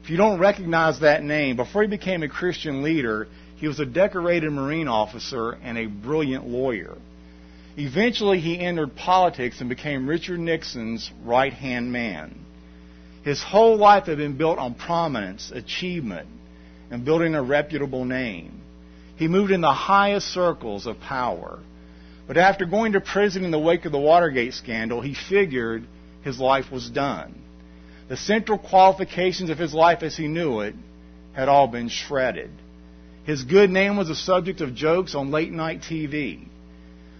If 0.00 0.10
you 0.10 0.16
don't 0.16 0.38
recognize 0.38 1.00
that 1.00 1.24
name, 1.24 1.56
before 1.56 1.82
he 1.82 1.88
became 1.88 2.22
a 2.22 2.28
Christian 2.28 2.84
leader, 2.84 3.26
he 3.56 3.66
was 3.66 3.80
a 3.80 3.84
decorated 3.84 4.52
Marine 4.52 4.86
officer 4.86 5.50
and 5.50 5.76
a 5.76 5.86
brilliant 5.86 6.46
lawyer. 6.46 6.96
Eventually, 7.76 8.38
he 8.38 8.60
entered 8.60 8.94
politics 8.94 9.58
and 9.58 9.68
became 9.68 10.08
Richard 10.08 10.38
Nixon's 10.38 11.10
right 11.24 11.52
hand 11.52 11.90
man. 11.90 12.38
His 13.24 13.42
whole 13.42 13.76
life 13.76 14.04
had 14.04 14.18
been 14.18 14.36
built 14.36 14.60
on 14.60 14.76
prominence, 14.76 15.50
achievement, 15.52 16.28
and 16.92 17.04
building 17.04 17.34
a 17.34 17.42
reputable 17.42 18.04
name. 18.04 18.60
He 19.16 19.28
moved 19.28 19.52
in 19.52 19.60
the 19.60 19.72
highest 19.72 20.28
circles 20.28 20.86
of 20.86 21.00
power. 21.00 21.60
But 22.26 22.36
after 22.36 22.64
going 22.64 22.92
to 22.92 23.00
prison 23.00 23.44
in 23.44 23.50
the 23.50 23.58
wake 23.58 23.84
of 23.84 23.92
the 23.92 23.98
Watergate 23.98 24.54
scandal, 24.54 25.00
he 25.00 25.14
figured 25.14 25.84
his 26.22 26.40
life 26.40 26.72
was 26.72 26.88
done. 26.88 27.34
The 28.08 28.16
central 28.16 28.58
qualifications 28.58 29.50
of 29.50 29.58
his 29.58 29.74
life 29.74 30.02
as 30.02 30.16
he 30.16 30.26
knew 30.26 30.60
it 30.60 30.74
had 31.32 31.48
all 31.48 31.68
been 31.68 31.88
shredded. 31.88 32.50
His 33.24 33.44
good 33.44 33.70
name 33.70 33.96
was 33.96 34.08
the 34.08 34.14
subject 34.14 34.60
of 34.60 34.74
jokes 34.74 35.14
on 35.14 35.30
late 35.30 35.52
night 35.52 35.80
TV. 35.80 36.46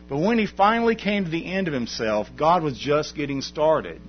But 0.09 0.19
when 0.19 0.39
he 0.39 0.47
finally 0.47 0.95
came 0.95 1.25
to 1.25 1.31
the 1.31 1.47
end 1.47 1.69
of 1.69 1.75
himself, 1.75 2.29
God 2.37 2.63
was 2.63 2.79
just 2.79 3.17
getting 3.17 3.41
started. 3.41 4.01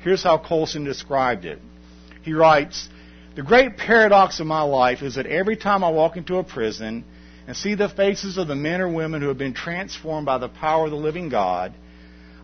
Here's 0.00 0.22
how 0.22 0.38
Colson 0.38 0.84
described 0.84 1.44
it. 1.44 1.60
He 2.22 2.32
writes, 2.32 2.88
The 3.36 3.42
great 3.42 3.76
paradox 3.76 4.40
of 4.40 4.46
my 4.46 4.62
life 4.62 5.02
is 5.02 5.14
that 5.14 5.26
every 5.26 5.56
time 5.56 5.84
I 5.84 5.90
walk 5.90 6.16
into 6.16 6.38
a 6.38 6.44
prison 6.44 7.04
and 7.48 7.56
see 7.56 7.74
the 7.74 7.88
faces 7.88 8.36
of 8.36 8.46
the 8.46 8.54
men 8.54 8.82
or 8.82 8.90
women 8.90 9.22
who 9.22 9.28
have 9.28 9.38
been 9.38 9.54
transformed 9.54 10.26
by 10.26 10.36
the 10.36 10.50
power 10.50 10.84
of 10.84 10.90
the 10.90 10.96
living 10.98 11.30
God, 11.30 11.72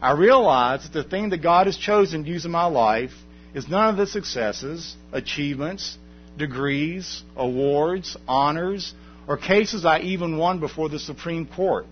I 0.00 0.12
realize 0.12 0.82
that 0.84 0.94
the 0.94 1.04
thing 1.06 1.28
that 1.28 1.42
God 1.42 1.66
has 1.66 1.76
chosen 1.76 2.24
to 2.24 2.30
use 2.30 2.46
in 2.46 2.50
my 2.50 2.64
life 2.64 3.12
is 3.52 3.68
none 3.68 3.90
of 3.90 3.98
the 3.98 4.06
successes, 4.06 4.96
achievements, 5.12 5.98
degrees, 6.38 7.22
awards, 7.36 8.16
honors, 8.26 8.94
or 9.28 9.36
cases 9.36 9.84
I 9.84 10.00
even 10.00 10.38
won 10.38 10.58
before 10.58 10.88
the 10.88 10.98
Supreme 10.98 11.46
Court. 11.46 11.86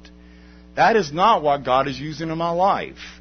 That 0.77 0.97
is 0.97 1.13
not 1.13 1.43
what 1.43 1.67
God 1.67 1.89
is 1.89 2.01
using 2.01 2.31
in 2.31 2.39
my 2.39 2.51
life. 2.51 3.21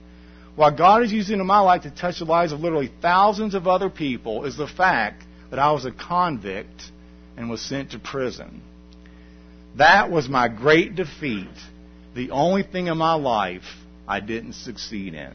What 0.55 0.77
God 0.77 1.03
is 1.03 1.11
using 1.11 1.41
in 1.41 1.45
my 1.45 1.59
life 1.59 1.81
to 1.81 1.91
touch 1.91 2.19
the 2.19 2.25
lives 2.25 2.53
of 2.53 2.61
literally 2.61 2.91
thousands 3.01 3.55
of 3.55 3.67
other 3.67 3.89
people 3.89 4.45
is 4.45 4.55
the 4.55 4.67
fact 4.67 5.25
that 5.49 5.59
I 5.59 5.73
was 5.73 5.83
a 5.83 5.91
convict 5.91 6.81
and 7.35 7.49
was 7.49 7.59
sent 7.59 7.91
to 7.91 7.99
prison. 7.99 8.61
That 9.77 10.11
was 10.11 10.27
my 10.27 10.47
great 10.47 10.95
defeat, 10.95 11.47
the 12.13 12.31
only 12.31 12.63
thing 12.63 12.87
in 12.87 12.97
my 12.97 13.13
life 13.13 13.63
I 14.07 14.19
didn't 14.19 14.53
succeed 14.53 15.13
in. 15.13 15.33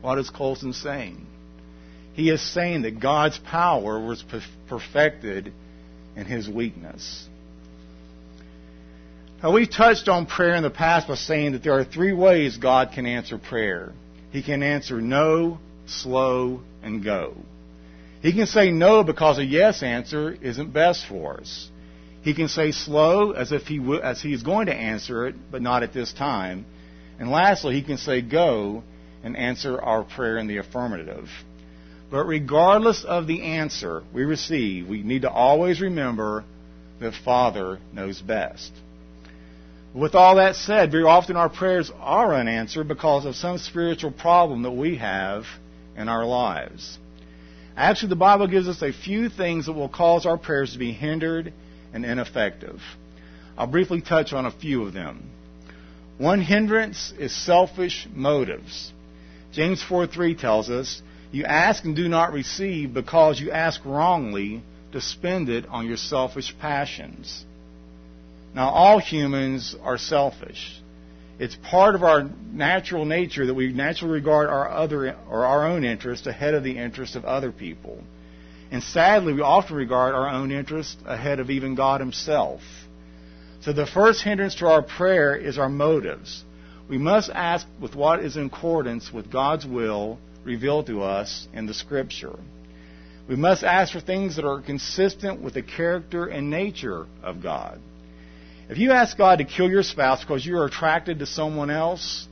What 0.00 0.18
is 0.18 0.30
Colson 0.30 0.72
saying? 0.72 1.26
He 2.14 2.30
is 2.30 2.40
saying 2.40 2.82
that 2.82 3.00
God's 3.00 3.38
power 3.38 4.00
was 4.00 4.24
perfected 4.68 5.52
in 6.16 6.24
his 6.24 6.48
weakness. 6.48 7.28
Now, 9.42 9.52
we've 9.52 9.70
touched 9.70 10.08
on 10.08 10.26
prayer 10.26 10.56
in 10.56 10.64
the 10.64 10.70
past 10.70 11.06
by 11.06 11.14
saying 11.14 11.52
that 11.52 11.62
there 11.62 11.78
are 11.78 11.84
three 11.84 12.12
ways 12.12 12.56
God 12.56 12.90
can 12.92 13.06
answer 13.06 13.38
prayer. 13.38 13.92
He 14.32 14.42
can 14.42 14.64
answer 14.64 15.00
no, 15.00 15.58
slow, 15.86 16.60
and 16.82 17.04
go. 17.04 17.36
He 18.20 18.32
can 18.32 18.46
say 18.46 18.72
no 18.72 19.04
because 19.04 19.38
a 19.38 19.44
yes 19.44 19.84
answer 19.84 20.36
isn't 20.42 20.72
best 20.72 21.06
for 21.06 21.40
us. 21.40 21.70
He 22.22 22.34
can 22.34 22.48
say 22.48 22.72
slow 22.72 23.32
as 23.32 23.52
if 23.52 23.66
he 23.66 23.78
w- 23.78 24.00
as 24.00 24.20
he 24.20 24.32
is 24.32 24.42
going 24.42 24.66
to 24.66 24.74
answer 24.74 25.26
it, 25.26 25.34
but 25.50 25.62
not 25.62 25.82
at 25.82 25.92
this 25.92 26.12
time. 26.12 26.66
And 27.18 27.30
lastly, 27.30 27.74
he 27.74 27.82
can 27.82 27.96
say 27.96 28.22
go 28.22 28.82
and 29.22 29.36
answer 29.36 29.80
our 29.80 30.04
prayer 30.04 30.38
in 30.38 30.46
the 30.46 30.58
affirmative. 30.58 31.28
But 32.10 32.24
regardless 32.24 33.04
of 33.04 33.26
the 33.26 33.42
answer 33.42 34.02
we 34.12 34.24
receive, 34.24 34.88
we 34.88 35.02
need 35.02 35.22
to 35.22 35.30
always 35.30 35.80
remember 35.80 36.44
the 37.00 37.12
Father 37.12 37.78
knows 37.92 38.20
best. 38.20 38.72
With 39.94 40.14
all 40.14 40.36
that 40.36 40.56
said, 40.56 40.90
very 40.90 41.04
often 41.04 41.36
our 41.36 41.48
prayers 41.48 41.90
are 41.98 42.34
unanswered 42.34 42.88
because 42.88 43.24
of 43.24 43.36
some 43.36 43.58
spiritual 43.58 44.10
problem 44.10 44.62
that 44.62 44.70
we 44.70 44.96
have 44.96 45.44
in 45.96 46.08
our 46.08 46.24
lives. 46.24 46.98
Actually, 47.76 48.10
the 48.10 48.16
Bible 48.16 48.46
gives 48.48 48.68
us 48.68 48.82
a 48.82 48.92
few 48.92 49.28
things 49.28 49.66
that 49.66 49.72
will 49.72 49.88
cause 49.88 50.26
our 50.26 50.36
prayers 50.36 50.72
to 50.72 50.78
be 50.78 50.92
hindered 50.92 51.52
and 51.92 52.04
ineffective. 52.04 52.80
I'll 53.56 53.66
briefly 53.66 54.00
touch 54.00 54.32
on 54.32 54.46
a 54.46 54.50
few 54.50 54.84
of 54.84 54.92
them. 54.92 55.30
One 56.18 56.40
hindrance 56.40 57.12
is 57.18 57.32
selfish 57.32 58.06
motives. 58.12 58.92
James 59.52 59.82
4:3 59.82 60.34
tells 60.34 60.68
us, 60.68 61.02
"You 61.32 61.44
ask 61.44 61.84
and 61.84 61.94
do 61.94 62.08
not 62.08 62.32
receive 62.32 62.92
because 62.92 63.40
you 63.40 63.50
ask 63.50 63.80
wrongly 63.84 64.62
to 64.92 65.00
spend 65.00 65.48
it 65.48 65.66
on 65.68 65.86
your 65.86 65.96
selfish 65.96 66.54
passions." 66.58 67.44
Now, 68.54 68.70
all 68.70 68.98
humans 68.98 69.76
are 69.82 69.98
selfish. 69.98 70.80
It's 71.38 71.54
part 71.54 71.94
of 71.94 72.02
our 72.02 72.28
natural 72.52 73.04
nature 73.04 73.46
that 73.46 73.54
we 73.54 73.72
naturally 73.72 74.14
regard 74.14 74.48
our 74.48 74.68
other 74.68 75.14
or 75.30 75.44
our 75.44 75.66
own 75.66 75.84
interest 75.84 76.26
ahead 76.26 76.54
of 76.54 76.64
the 76.64 76.76
interest 76.78 77.14
of 77.14 77.24
other 77.24 77.52
people. 77.52 78.02
And 78.70 78.82
sadly, 78.82 79.32
we 79.32 79.40
often 79.40 79.76
regard 79.76 80.14
our 80.14 80.28
own 80.28 80.52
interest 80.52 80.98
ahead 81.06 81.40
of 81.40 81.50
even 81.50 81.74
God 81.74 82.00
Himself. 82.00 82.60
So 83.60 83.72
the 83.72 83.86
first 83.86 84.22
hindrance 84.22 84.56
to 84.56 84.66
our 84.66 84.82
prayer 84.82 85.34
is 85.34 85.58
our 85.58 85.68
motives. 85.68 86.44
We 86.88 86.98
must 86.98 87.30
ask 87.30 87.66
with 87.80 87.94
what 87.94 88.20
is 88.24 88.36
in 88.36 88.46
accordance 88.46 89.12
with 89.12 89.30
God's 89.30 89.66
will 89.66 90.18
revealed 90.44 90.86
to 90.86 91.02
us 91.02 91.48
in 91.52 91.66
the 91.66 91.74
Scripture. 91.74 92.38
We 93.28 93.36
must 93.36 93.62
ask 93.62 93.92
for 93.92 94.00
things 94.00 94.36
that 94.36 94.46
are 94.46 94.62
consistent 94.62 95.42
with 95.42 95.54
the 95.54 95.62
character 95.62 96.26
and 96.26 96.48
nature 96.48 97.06
of 97.22 97.42
God. 97.42 97.78
If 98.70 98.78
you 98.78 98.92
ask 98.92 99.16
God 99.16 99.38
to 99.38 99.44
kill 99.44 99.68
your 99.68 99.82
spouse 99.82 100.20
because 100.20 100.44
you 100.44 100.58
are 100.58 100.66
attracted 100.66 101.18
to 101.18 101.26
someone 101.26 101.70
else, 101.70 102.26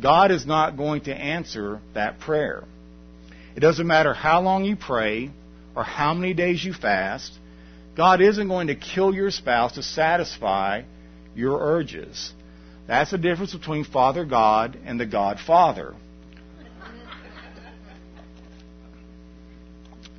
God 0.00 0.30
is 0.30 0.44
not 0.46 0.76
going 0.76 1.02
to 1.02 1.14
answer 1.14 1.80
that 1.94 2.20
prayer. 2.20 2.64
It 3.54 3.60
doesn't 3.60 3.86
matter 3.86 4.12
how 4.12 4.40
long 4.40 4.64
you 4.64 4.76
pray 4.76 5.30
or 5.74 5.82
how 5.82 6.14
many 6.14 6.34
days 6.34 6.64
you 6.64 6.72
fast. 6.72 7.32
God 7.96 8.20
isn't 8.20 8.48
going 8.48 8.68
to 8.68 8.74
kill 8.74 9.14
your 9.14 9.30
spouse 9.30 9.72
to 9.72 9.82
satisfy 9.82 10.82
your 11.34 11.58
urges. 11.60 12.32
That's 12.86 13.10
the 13.10 13.18
difference 13.18 13.54
between 13.54 13.84
Father 13.84 14.24
God 14.24 14.78
and 14.84 14.98
the 14.98 15.06
God 15.06 15.38
Father. 15.44 15.94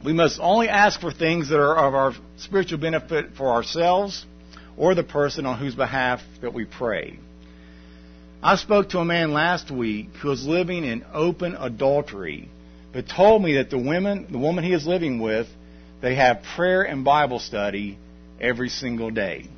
We 0.03 0.13
must 0.13 0.39
only 0.39 0.69
ask 0.69 1.01
for 1.01 1.11
things 1.11 1.49
that 1.49 1.59
are 1.59 1.75
of 1.75 1.95
our 1.95 2.13
spiritual 2.37 2.77
benefit 2.77 3.31
for 3.35 3.49
ourselves 3.49 4.25
or 4.77 4.93
the 4.93 5.03
person 5.03 5.47
on 5.47 5.57
whose 5.57 5.73
behalf 5.73 6.21
that 6.41 6.53
we 6.53 6.65
pray. 6.65 7.19
I 8.43 8.55
spoke 8.57 8.89
to 8.89 8.99
a 8.99 9.05
man 9.05 9.33
last 9.33 9.71
week 9.71 10.09
who 10.21 10.27
was 10.29 10.45
living 10.45 10.83
in 10.83 11.03
open 11.11 11.55
adultery, 11.55 12.49
but 12.95 13.09
told 13.09 13.43
me 13.43 13.55
that 13.55 13.69
the 13.69 13.77
women, 13.77 14.25
the 14.31 14.37
woman 14.37 14.63
he 14.63 14.71
is 14.71 14.87
living 14.87 15.19
with, 15.19 15.47
they 16.01 16.15
have 16.15 16.41
prayer 16.55 16.81
and 16.83 17.03
Bible 17.03 17.39
study 17.39 17.99
every 18.39 18.69
single 18.69 19.11
day. 19.11 19.49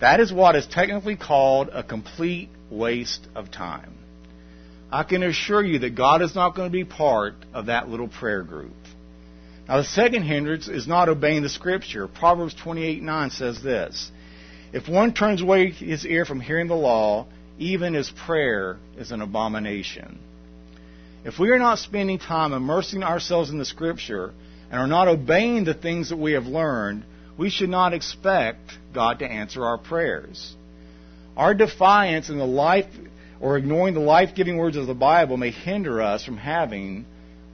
That 0.00 0.20
is 0.20 0.32
what 0.32 0.54
is 0.54 0.68
technically 0.68 1.16
called 1.16 1.68
a 1.72 1.82
complete 1.82 2.48
waste 2.70 3.26
of 3.34 3.50
time. 3.50 3.92
I 4.88 5.02
can 5.02 5.24
assure 5.24 5.64
you 5.64 5.80
that 5.80 5.96
God 5.96 6.22
is 6.22 6.32
not 6.32 6.54
going 6.54 6.68
to 6.68 6.72
be 6.72 6.84
part 6.84 7.34
of 7.52 7.66
that 7.66 7.88
little 7.88 8.06
prayer 8.06 8.44
group. 8.44 8.76
Now, 9.68 9.78
the 9.78 9.84
second 9.84 10.22
hindrance 10.22 10.68
is 10.68 10.86
not 10.86 11.08
obeying 11.08 11.42
the 11.42 11.48
Scripture. 11.48 12.06
Proverbs 12.06 12.54
28 12.54 13.02
9 13.02 13.30
says 13.30 13.60
this 13.64 14.12
If 14.72 14.88
one 14.88 15.12
turns 15.12 15.42
away 15.42 15.70
his 15.72 16.06
ear 16.06 16.24
from 16.24 16.38
hearing 16.38 16.68
the 16.68 16.76
law 16.76 17.26
even 17.58 17.94
his 17.94 18.08
prayer 18.10 18.76
is 18.96 19.10
an 19.10 19.22
abomination. 19.22 20.20
If 21.26 21.40
we 21.40 21.50
are 21.50 21.58
not 21.58 21.80
spending 21.80 22.20
time 22.20 22.52
immersing 22.52 23.02
ourselves 23.02 23.50
in 23.50 23.58
the 23.58 23.64
Scripture 23.64 24.32
and 24.70 24.80
are 24.80 24.86
not 24.86 25.08
obeying 25.08 25.64
the 25.64 25.74
things 25.74 26.10
that 26.10 26.16
we 26.18 26.34
have 26.34 26.46
learned, 26.46 27.02
we 27.36 27.50
should 27.50 27.68
not 27.68 27.92
expect 27.92 28.60
God 28.94 29.18
to 29.18 29.26
answer 29.26 29.64
our 29.64 29.76
prayers. 29.76 30.54
Our 31.36 31.52
defiance 31.52 32.28
in 32.28 32.38
the 32.38 32.46
life 32.46 32.86
or 33.40 33.58
ignoring 33.58 33.94
the 33.94 34.00
life 34.00 34.36
giving 34.36 34.56
words 34.56 34.76
of 34.76 34.86
the 34.86 34.94
Bible 34.94 35.36
may 35.36 35.50
hinder 35.50 36.00
us 36.00 36.24
from 36.24 36.36
having 36.36 37.04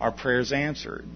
our 0.02 0.12
prayers 0.12 0.52
answered. 0.52 1.06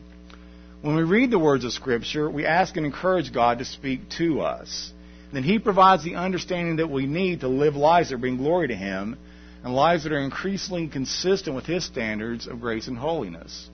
When 0.80 0.96
we 0.96 1.02
read 1.02 1.30
the 1.30 1.38
words 1.38 1.66
of 1.66 1.74
Scripture, 1.74 2.30
we 2.30 2.46
ask 2.46 2.74
and 2.78 2.86
encourage 2.86 3.34
God 3.34 3.58
to 3.58 3.66
speak 3.66 4.08
to 4.16 4.40
us. 4.40 4.92
Then 5.30 5.42
He 5.42 5.58
provides 5.58 6.04
the 6.04 6.14
understanding 6.14 6.76
that 6.76 6.88
we 6.88 7.04
need 7.04 7.40
to 7.40 7.48
live 7.48 7.76
lives 7.76 8.08
that 8.08 8.16
bring 8.16 8.38
glory 8.38 8.68
to 8.68 8.74
Him 8.74 9.18
and 9.66 9.74
lives 9.74 10.04
that 10.04 10.12
are 10.12 10.20
increasingly 10.20 10.86
consistent 10.86 11.56
with 11.56 11.66
His 11.66 11.84
standards 11.84 12.46
of 12.46 12.60
grace 12.60 12.86
and 12.86 12.96
holiness. 12.96 13.68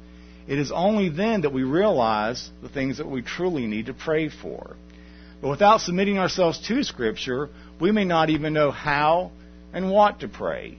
It 0.49 0.59
is 0.59 0.73
only 0.73 1.11
then 1.11 1.43
that 1.43 1.53
we 1.53 1.65
realize 1.65 2.49
the 2.63 2.71
things 2.71 2.97
that 2.97 3.07
we 3.07 3.21
truly 3.21 3.67
need 3.67 3.87
to 3.87 3.93
pray 3.93 4.31
for. 4.31 4.77
But 5.43 5.51
without 5.51 5.83
submitting 5.83 6.19
ourselves 6.19 6.67
to 6.67 6.83
Scripture, 6.83 7.51
we 7.79 7.93
may 7.93 8.07
not 8.07 8.31
even 8.31 8.55
know 8.55 8.71
how 8.71 9.33
and 9.75 9.91
what 9.91 10.21
to 10.21 10.29
pray. 10.29 10.79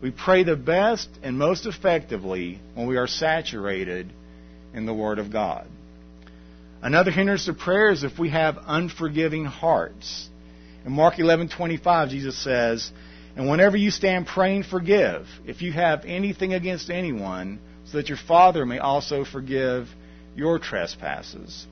We 0.00 0.12
pray 0.12 0.44
the 0.44 0.54
best 0.54 1.08
and 1.24 1.36
most 1.36 1.66
effectively 1.66 2.60
when 2.74 2.86
we 2.86 2.98
are 2.98 3.08
saturated 3.08 4.12
in 4.72 4.86
the 4.86 4.94
Word 4.94 5.18
of 5.18 5.32
God. 5.32 5.66
Another 6.80 7.10
hindrance 7.10 7.46
to 7.46 7.52
prayer 7.52 7.90
is 7.90 8.04
if 8.04 8.16
we 8.16 8.30
have 8.30 8.58
unforgiving 8.64 9.44
hearts. 9.44 10.28
In 10.86 10.92
Mark 10.92 11.14
11:25, 11.14 12.10
Jesus 12.10 12.38
says, 12.38 12.92
"And 13.36 13.48
whenever 13.48 13.76
you 13.76 13.90
stand 13.90 14.26
praying, 14.26 14.62
forgive 14.64 15.28
if 15.44 15.60
you 15.60 15.72
have 15.72 16.04
anything 16.04 16.54
against 16.54 16.90
anyone, 16.90 17.58
so 17.86 17.96
that 17.98 18.08
your 18.08 18.18
Father 18.18 18.64
may 18.64 18.78
also 18.78 19.24
forgive 19.24 19.88
your 20.36 20.58
trespasses." 20.58 21.66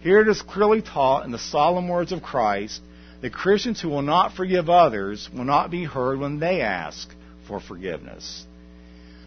Here 0.00 0.20
it 0.20 0.28
is 0.28 0.42
clearly 0.42 0.82
taught 0.82 1.24
in 1.24 1.30
the 1.30 1.38
solemn 1.38 1.88
words 1.88 2.12
of 2.12 2.22
Christ 2.22 2.80
that 3.20 3.32
Christians 3.32 3.80
who 3.80 3.88
will 3.90 4.02
not 4.02 4.32
forgive 4.32 4.70
others 4.70 5.28
will 5.32 5.44
not 5.44 5.70
be 5.70 5.84
heard 5.84 6.18
when 6.18 6.38
they 6.38 6.62
ask 6.62 7.14
for 7.46 7.60
forgiveness. 7.60 8.46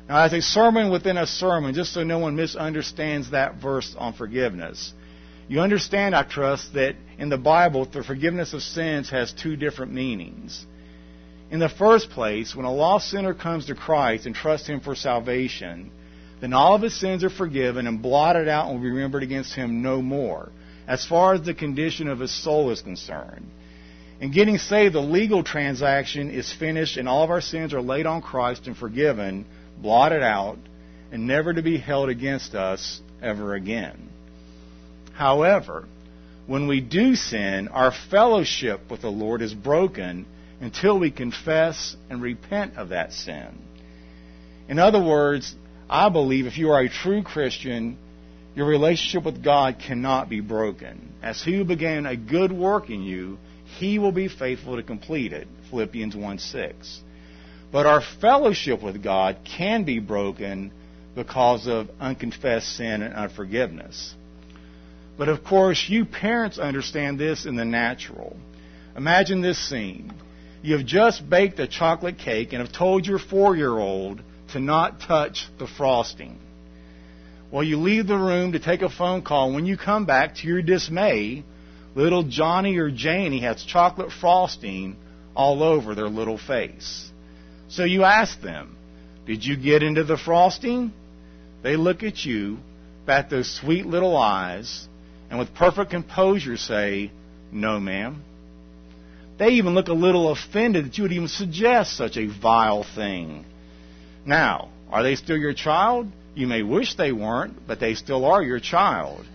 Now, 0.09 0.17
as 0.17 0.33
a 0.33 0.41
sermon 0.41 0.89
within 0.89 1.17
a 1.17 1.27
sermon, 1.27 1.73
just 1.73 1.93
so 1.93 2.03
no 2.03 2.19
one 2.19 2.35
misunderstands 2.35 3.31
that 3.31 3.55
verse 3.55 3.95
on 3.97 4.13
forgiveness, 4.13 4.93
you 5.47 5.61
understand, 5.61 6.15
I 6.15 6.23
trust, 6.23 6.73
that 6.73 6.95
in 7.17 7.29
the 7.29 7.37
Bible, 7.37 7.85
the 7.85 8.03
forgiveness 8.03 8.53
of 8.53 8.63
sins 8.63 9.09
has 9.11 9.31
two 9.31 9.55
different 9.55 9.93
meanings. 9.93 10.65
In 11.53 11.60
the 11.60 11.69
first 11.69 12.10
place, 12.10 12.55
when 12.55 12.65
a 12.65 12.74
lost 12.74 13.12
sinner 13.12 13.36
comes 13.36 13.67
to 13.67 13.75
Christ 13.75 14.25
and 14.25 14.33
trusts 14.33 14.65
Him 14.65 14.79
for 14.79 14.95
salvation, 14.95 15.91
then 16.41 16.51
all 16.51 16.74
of 16.74 16.81
his 16.81 17.00
sins 17.00 17.24
are 17.24 17.29
forgiven 17.29 17.86
and 17.86 18.01
blotted 18.01 18.48
out 18.48 18.65
and 18.65 18.75
will 18.75 18.83
be 18.83 18.89
remembered 18.89 19.22
against 19.22 19.53
him 19.53 19.83
no 19.83 20.01
more 20.01 20.50
as 20.88 21.05
far 21.05 21.36
as 21.36 21.43
the 21.43 21.53
condition 21.53 22.07
of 22.07 22.19
his 22.19 22.33
soul 22.43 22.72
is 22.72 22.81
concerned. 22.81 23.45
In 24.19 24.31
getting 24.31 24.57
saved, 24.57 24.95
the 24.95 25.00
legal 25.00 25.43
transaction 25.43 26.31
is 26.31 26.51
finished 26.51 26.98
and 26.98 27.07
all 27.07 27.24
of 27.24 27.29
our 27.29 27.39
sins 27.39 27.72
are 27.72 27.81
laid 27.83 28.07
on 28.07 28.24
Christ 28.24 28.65
and 28.65 28.75
forgiven, 28.75 29.45
blotted 29.77 30.24
out, 30.24 30.57
and 31.12 31.27
never 31.27 31.53
to 31.53 31.62
be 31.62 31.77
held 31.77 32.10
against 32.10 32.55
us 32.55 33.00
ever 33.22 33.53
again. 33.53 34.10
However, 35.13 35.86
when 36.48 36.67
we 36.67 36.81
do 36.81 37.13
sin, 37.13 37.67
our 37.67 37.93
fellowship 38.10 38.89
with 38.89 39.01
the 39.01 39.11
Lord 39.11 39.44
is 39.44 39.53
broken 39.53 40.25
until 40.63 40.97
we 40.97 41.11
confess 41.11 41.93
and 42.09 42.21
repent 42.21 42.77
of 42.77 42.89
that 42.89 43.11
sin. 43.11 43.49
In 44.69 44.79
other 44.79 45.03
words, 45.03 45.53
I 45.89 46.07
believe 46.07 46.45
if 46.45 46.57
you 46.57 46.71
are 46.71 46.79
a 46.79 46.87
true 46.87 47.21
Christian, 47.21 47.97
your 48.55 48.65
relationship 48.65 49.25
with 49.25 49.43
God 49.43 49.75
cannot 49.85 50.29
be 50.29 50.39
broken. 50.39 51.11
As 51.21 51.43
he 51.43 51.57
who 51.57 51.65
began 51.65 52.05
a 52.05 52.15
good 52.15 52.53
work 52.53 52.89
in 52.89 53.03
you, 53.03 53.37
he 53.77 53.99
will 53.99 54.13
be 54.13 54.29
faithful 54.29 54.77
to 54.77 54.83
complete 54.83 55.33
it. 55.33 55.49
Philippians 55.69 56.15
1 56.15 56.39
6. 56.39 57.01
But 57.69 57.85
our 57.85 58.01
fellowship 58.21 58.81
with 58.81 59.03
God 59.03 59.39
can 59.43 59.83
be 59.83 59.99
broken 59.99 60.71
because 61.13 61.67
of 61.67 61.89
unconfessed 61.99 62.77
sin 62.77 63.01
and 63.01 63.13
unforgiveness. 63.13 64.15
But 65.17 65.27
of 65.27 65.43
course, 65.43 65.89
you 65.89 66.05
parents 66.05 66.57
understand 66.57 67.19
this 67.19 67.45
in 67.45 67.57
the 67.57 67.65
natural. 67.65 68.37
Imagine 68.95 69.41
this 69.41 69.57
scene. 69.57 70.13
You 70.63 70.77
have 70.77 70.85
just 70.85 71.29
baked 71.29 71.59
a 71.59 71.67
chocolate 71.67 72.17
cake 72.17 72.53
and 72.53 72.61
have 72.61 72.71
told 72.71 73.05
your 73.05 73.19
four 73.19 73.55
year 73.57 73.77
old 73.77 74.21
to 74.53 74.59
not 74.61 75.01
touch 75.01 75.49
the 75.59 75.67
frosting. 75.67 76.39
Well, 77.51 77.63
you 77.63 77.77
leave 77.77 78.07
the 78.07 78.17
room 78.17 78.53
to 78.53 78.59
take 78.59 78.81
a 78.81 78.89
phone 78.89 79.23
call. 79.23 79.53
When 79.53 79.65
you 79.65 79.77
come 79.77 80.05
back, 80.05 80.35
to 80.35 80.47
your 80.47 80.61
dismay, 80.61 81.43
little 81.95 82.23
Johnny 82.23 82.77
or 82.77 82.89
Janie 82.89 83.41
has 83.41 83.63
chocolate 83.63 84.11
frosting 84.11 84.95
all 85.35 85.63
over 85.63 85.95
their 85.95 86.07
little 86.07 86.37
face. 86.37 87.11
So 87.67 87.83
you 87.83 88.05
ask 88.05 88.39
them, 88.41 88.77
Did 89.27 89.43
you 89.43 89.57
get 89.57 89.83
into 89.83 90.05
the 90.05 90.17
frosting? 90.17 90.93
They 91.61 91.75
look 91.75 92.03
at 92.03 92.23
you, 92.23 92.57
bat 93.05 93.29
those 93.29 93.53
sweet 93.53 93.85
little 93.85 94.15
eyes, 94.15 94.87
and 95.29 95.37
with 95.37 95.53
perfect 95.53 95.91
composure 95.91 96.55
say, 96.55 97.11
No, 97.51 97.81
ma'am. 97.81 98.23
They 99.44 99.56
even 99.56 99.74
look 99.74 99.90
a 99.90 99.94
little 99.94 100.32
offended 100.32 100.86
that 100.86 100.98
you 100.98 101.03
would 101.03 101.12
even 101.12 101.27
suggest 101.27 101.98
such 101.98 102.16
a 102.16 102.27
vile 102.27 102.86
thing. 102.96 103.44
Now, 104.25 104.70
are 104.90 105.03
they 105.03 105.16
still 105.16 105.36
your 105.36 105.53
child? 105.53 106.08
You 106.34 106.48
may 106.48 106.64
wish 106.64 106.96
they 106.96 107.12
weren't, 107.12 107.68
but 107.68 107.82
they 107.82 107.96
still 107.96 108.24
are 108.24 108.42
your 108.42 108.62
child. 108.62 109.25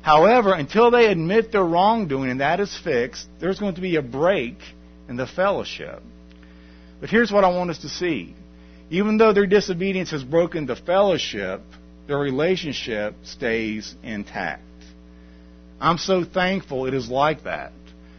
However, 0.00 0.54
until 0.54 0.92
they 0.92 1.06
admit 1.06 1.50
their 1.50 1.64
wrongdoing 1.64 2.30
and 2.30 2.40
that 2.40 2.60
is 2.60 2.78
fixed, 2.84 3.26
there's 3.40 3.58
going 3.58 3.74
to 3.74 3.80
be 3.80 3.96
a 3.96 4.00
break 4.02 4.58
in 5.08 5.16
the 5.16 5.26
fellowship. 5.26 6.00
But 7.00 7.10
here's 7.10 7.32
what 7.32 7.42
I 7.42 7.48
want 7.48 7.70
us 7.70 7.78
to 7.78 7.88
see. 7.88 8.32
Even 8.90 9.18
though 9.18 9.32
their 9.32 9.48
disobedience 9.48 10.12
has 10.12 10.22
broken 10.22 10.66
the 10.66 10.76
fellowship, 10.76 11.62
their 12.06 12.18
relationship 12.18 13.16
stays 13.24 13.92
intact. 14.04 14.62
I'm 15.80 15.98
so 15.98 16.22
thankful 16.22 16.86
it 16.86 16.94
is 16.94 17.10
like 17.10 17.42
that. 17.42 17.72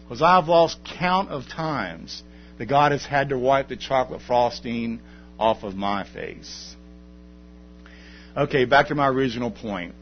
Because 0.07 0.21
I've 0.21 0.47
lost 0.47 0.79
count 0.97 1.29
of 1.29 1.47
times 1.47 2.23
that 2.57 2.67
God 2.67 2.93
has 2.93 3.05
had 3.05 3.29
to 3.29 3.37
wipe 3.37 3.67
the 3.67 3.75
chocolate 3.75 4.21
frosting 4.21 5.01
off 5.37 5.63
of 5.63 5.75
my 5.75 6.05
face. 6.05 6.75
Okay, 8.35 8.65
back 8.65 8.87
to 8.87 8.95
my 8.95 9.07
original 9.07 9.51
point. 9.51 9.95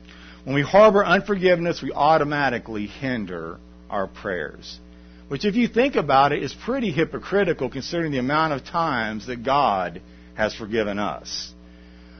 When 0.44 0.54
we 0.54 0.62
harbor 0.62 1.04
unforgiveness, 1.04 1.82
we 1.82 1.92
automatically 1.92 2.86
hinder 2.86 3.58
our 3.90 4.08
prayers. 4.08 4.80
Which, 5.28 5.44
if 5.44 5.56
you 5.56 5.68
think 5.68 5.96
about 5.96 6.34
it, 6.34 6.44
is 6.44 6.54
pretty 6.54 6.92
hypocritical 6.92 7.70
considering 7.70 8.12
the 8.12 8.20
amount 8.20 8.54
of 8.54 8.64
times 8.64 9.26
that 9.26 9.44
God 9.44 10.02
has 10.36 10.54
forgiven 10.54 11.00
us. 11.00 11.52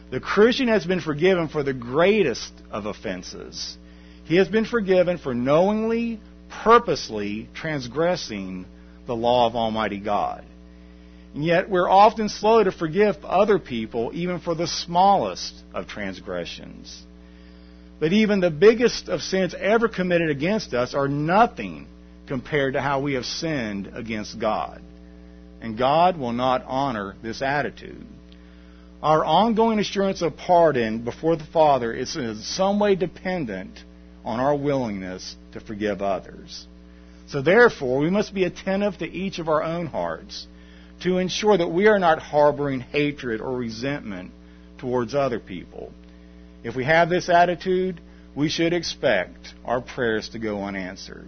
The 0.10 0.20
Christian 0.20 0.70
has 0.70 0.86
been 0.86 1.02
forgiven 1.02 1.50
for 1.50 1.62
the 1.62 1.74
greatest 1.74 2.52
of 2.72 2.88
offenses. 2.88 3.78
He 4.24 4.38
has 4.38 4.48
been 4.48 4.66
forgiven 4.66 5.20
for 5.20 5.36
knowingly, 5.36 6.20
purposely 6.50 7.50
transgressing 7.54 8.66
the 9.08 9.16
law 9.16 9.48
of 9.48 9.56
Almighty 9.56 10.00
God. 10.00 10.44
And 11.34 11.44
yet 11.44 11.70
we're 11.70 11.90
often 11.90 12.30
slow 12.30 12.64
to 12.64 12.72
forgive 12.72 13.18
other 13.26 13.60
people, 13.60 14.12
even 14.14 14.40
for 14.40 14.56
the 14.56 14.68
smallest 14.68 15.54
of 15.74 15.88
transgressions. 15.88 17.04
But 18.00 18.14
even 18.14 18.40
the 18.40 18.50
biggest 18.50 19.10
of 19.10 19.22
sins 19.22 19.54
ever 19.54 19.88
committed 19.88 20.30
against 20.30 20.74
us 20.74 20.94
are 20.94 21.08
nothing 21.08 21.88
compared 22.28 22.74
to 22.74 22.82
how 22.82 23.02
we 23.02 23.14
have 23.14 23.26
sinned 23.26 23.92
against 23.94 24.40
God. 24.40 24.82
And 25.62 25.78
God 25.78 26.18
will 26.18 26.34
not 26.34 26.64
honor 26.66 27.16
this 27.22 27.42
attitude. 27.42 28.06
Our 29.02 29.24
ongoing 29.24 29.80
assurance 29.80 30.22
of 30.22 30.38
pardon 30.38 31.04
before 31.04 31.36
the 31.36 31.46
Father 31.46 31.94
is 31.94 32.16
in 32.16 32.38
some 32.42 32.80
way 32.80 32.96
dependent 32.96 33.84
on 34.26 34.40
our 34.42 34.56
willingness 34.56 35.36
to 35.54 35.62
forgive 35.62 36.02
others. 36.02 36.68
So 37.28 37.42
therefore, 37.42 38.00
we 38.00 38.10
must 38.10 38.34
be 38.34 38.44
attentive 38.44 38.98
to 38.98 39.06
each 39.10 39.40
of 39.40 39.48
our 39.48 39.64
own 39.64 39.86
hearts 39.86 40.48
to 41.04 41.20
ensure 41.20 41.58
that 41.58 41.68
we 41.68 41.88
are 41.88 42.00
not 42.00 42.22
harboring 42.22 42.82
hatred 42.82 43.40
or 43.40 43.56
resentment 43.56 44.32
towards 44.80 45.16
other 45.16 45.40
people. 45.40 45.92
If 46.64 46.76
we 46.76 46.84
have 46.86 47.10
this 47.10 47.30
attitude, 47.30 48.02
we 48.36 48.50
should 48.50 48.74
expect 48.74 49.54
our 49.64 49.82
prayers 49.82 50.30
to 50.30 50.40
go 50.40 50.64
unanswered. 50.64 51.28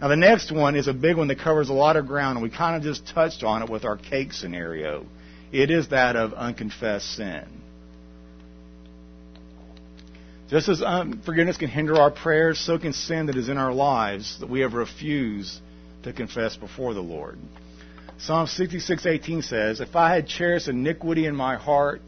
Now, 0.00 0.08
the 0.08 0.16
next 0.16 0.52
one 0.52 0.76
is 0.76 0.86
a 0.86 0.92
big 0.92 1.16
one 1.16 1.28
that 1.28 1.38
covers 1.38 1.68
a 1.68 1.72
lot 1.72 1.96
of 1.96 2.06
ground, 2.06 2.38
and 2.38 2.42
we 2.42 2.56
kind 2.56 2.76
of 2.76 2.82
just 2.82 3.06
touched 3.08 3.42
on 3.42 3.62
it 3.62 3.70
with 3.70 3.84
our 3.84 3.96
cake 3.96 4.32
scenario. 4.32 5.06
It 5.52 5.70
is 5.70 5.88
that 5.88 6.16
of 6.16 6.32
unconfessed 6.34 7.16
sin. 7.16 7.46
Just 10.48 10.68
as 10.68 10.82
um, 10.82 11.12
unforgiveness 11.12 11.56
can 11.56 11.68
hinder 11.68 11.96
our 11.96 12.10
prayers, 12.10 12.58
so 12.58 12.78
can 12.78 12.92
sin 12.92 13.26
that 13.26 13.36
is 13.36 13.48
in 13.48 13.56
our 13.56 13.72
lives 13.72 14.38
that 14.40 14.50
we 14.50 14.60
have 14.60 14.74
refused 14.74 15.60
to 16.02 16.12
confess 16.12 16.56
before 16.56 16.92
the 16.92 17.00
Lord. 17.00 17.38
Psalm 18.18 18.46
66:18 18.46 19.42
says, 19.42 19.80
"If 19.80 19.96
I 19.96 20.14
had 20.14 20.26
cherished 20.26 20.68
iniquity 20.68 21.26
in 21.26 21.34
my 21.34 21.56
heart, 21.56 22.02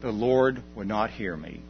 the 0.00 0.12
Lord 0.12 0.62
would 0.76 0.86
not 0.86 1.10
hear 1.10 1.36
me." 1.36 1.60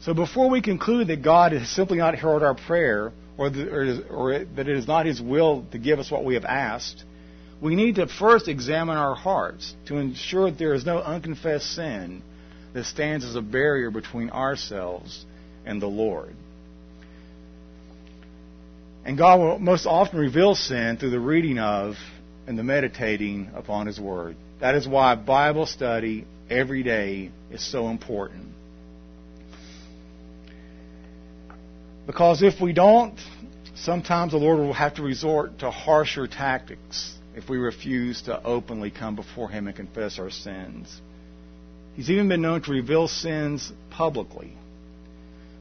So 0.00 0.14
before 0.14 0.48
we 0.48 0.62
conclude 0.62 1.08
that 1.08 1.22
God 1.22 1.52
has 1.52 1.68
simply 1.68 1.98
not 1.98 2.16
heard 2.16 2.42
our 2.42 2.54
prayer, 2.54 3.12
or 3.36 3.50
that 3.50 4.68
it 4.68 4.76
is 4.76 4.88
not 4.88 5.06
His 5.06 5.20
will 5.20 5.66
to 5.72 5.78
give 5.78 5.98
us 5.98 6.10
what 6.10 6.24
we 6.24 6.34
have 6.34 6.46
asked, 6.46 7.04
we 7.60 7.76
need 7.76 7.96
to 7.96 8.06
first 8.06 8.48
examine 8.48 8.96
our 8.96 9.14
hearts 9.14 9.74
to 9.86 9.98
ensure 9.98 10.50
that 10.50 10.58
there 10.58 10.74
is 10.74 10.84
no 10.84 10.98
unconfessed 10.98 11.74
sin 11.74 12.22
that 12.72 12.84
stands 12.84 13.24
as 13.24 13.34
a 13.34 13.42
barrier 13.42 13.90
between 13.90 14.30
ourselves 14.30 15.24
and 15.64 15.80
the 15.80 15.86
Lord. 15.86 16.34
And 19.04 19.18
God 19.18 19.40
will 19.40 19.58
most 19.58 19.86
often 19.86 20.18
reveal 20.18 20.54
sin 20.54 20.96
through 20.96 21.10
the 21.10 21.20
reading 21.20 21.58
of 21.58 21.96
and 22.46 22.58
the 22.58 22.62
meditating 22.62 23.50
upon 23.54 23.86
His 23.86 24.00
Word. 24.00 24.36
That 24.60 24.74
is 24.74 24.86
why 24.86 25.14
Bible 25.16 25.66
study 25.66 26.24
every 26.48 26.82
day 26.82 27.30
is 27.50 27.64
so 27.64 27.88
important. 27.88 28.48
Because 32.06 32.42
if 32.42 32.60
we 32.60 32.72
don't, 32.72 33.18
sometimes 33.74 34.32
the 34.32 34.38
Lord 34.38 34.58
will 34.58 34.72
have 34.72 34.94
to 34.94 35.02
resort 35.02 35.60
to 35.60 35.70
harsher 35.70 36.26
tactics 36.26 37.16
if 37.34 37.48
we 37.48 37.56
refuse 37.56 38.22
to 38.22 38.42
openly 38.42 38.90
come 38.90 39.16
before 39.16 39.48
Him 39.48 39.66
and 39.66 39.76
confess 39.76 40.18
our 40.18 40.30
sins. 40.30 41.00
He's 41.94 42.10
even 42.10 42.28
been 42.28 42.42
known 42.42 42.62
to 42.62 42.70
reveal 42.70 43.08
sins 43.08 43.72
publicly. 43.90 44.52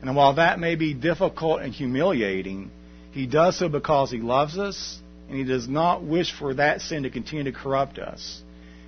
And 0.02 0.15
while 0.15 0.36
that 0.36 0.60
may 0.60 0.76
be 0.76 0.94
difficult 0.94 1.62
and 1.62 1.74
humiliating, 1.74 2.72
He 3.12 3.28
does 3.28 3.58
so 3.60 3.70
because 3.70 4.10
He 4.12 4.20
loves 4.20 4.58
us 4.58 5.00
and 5.28 5.38
He 5.38 5.44
does 5.44 5.67
not 5.67 6.04
wish 6.04 6.32
for 6.32 6.54
that 6.56 6.82
sin 6.82 7.04
to 7.04 7.10
continue 7.10 7.44
to 7.46 7.52
corrupt 7.52 8.00
us 8.00 8.41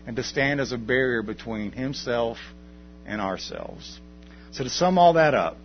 and 0.08 0.15
to 0.15 0.23
stand 0.23 0.60
as 0.60 0.71
a 0.71 0.77
barrier 0.77 1.21
between 1.21 1.71
Himself 1.71 2.38
and 3.06 3.21
ourselves. 3.21 3.99
So 4.51 4.63
to 4.63 4.69
sum 4.69 4.97
all 4.97 5.13
that 5.13 5.34
up, 5.34 5.58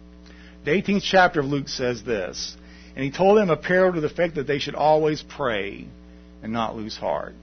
the 0.65 0.73
18th 0.73 1.03
chapter 1.03 1.41
of 1.41 1.47
Luke 1.47 1.69
says 1.69 2.03
this, 2.03 2.57
and 2.95 3.05
He 3.05 3.11
told 3.11 3.39
them 3.39 3.51
a 3.51 3.57
parable 3.57 3.95
to 3.95 4.01
the 4.01 4.13
effect 4.13 4.35
that 4.35 4.47
they 4.47 4.59
should 4.59 4.75
always 4.75 5.23
pray 5.23 5.87
and 6.43 6.53
not 6.53 6.77
lose 6.77 6.97
heart. 6.97 7.35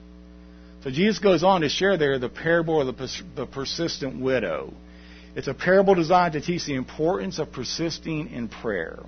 So 0.86 0.92
Jesus 0.92 1.18
goes 1.18 1.42
on 1.42 1.62
to 1.62 1.68
share 1.68 1.96
there 1.96 2.16
the 2.20 2.28
parable 2.28 2.80
of 2.80 2.96
the, 2.96 3.22
the 3.34 3.44
persistent 3.44 4.22
widow. 4.22 4.72
It's 5.34 5.48
a 5.48 5.54
parable 5.54 5.96
designed 5.96 6.34
to 6.34 6.40
teach 6.40 6.64
the 6.64 6.76
importance 6.76 7.40
of 7.40 7.50
persisting 7.50 8.30
in 8.30 8.46
prayer. 8.46 9.00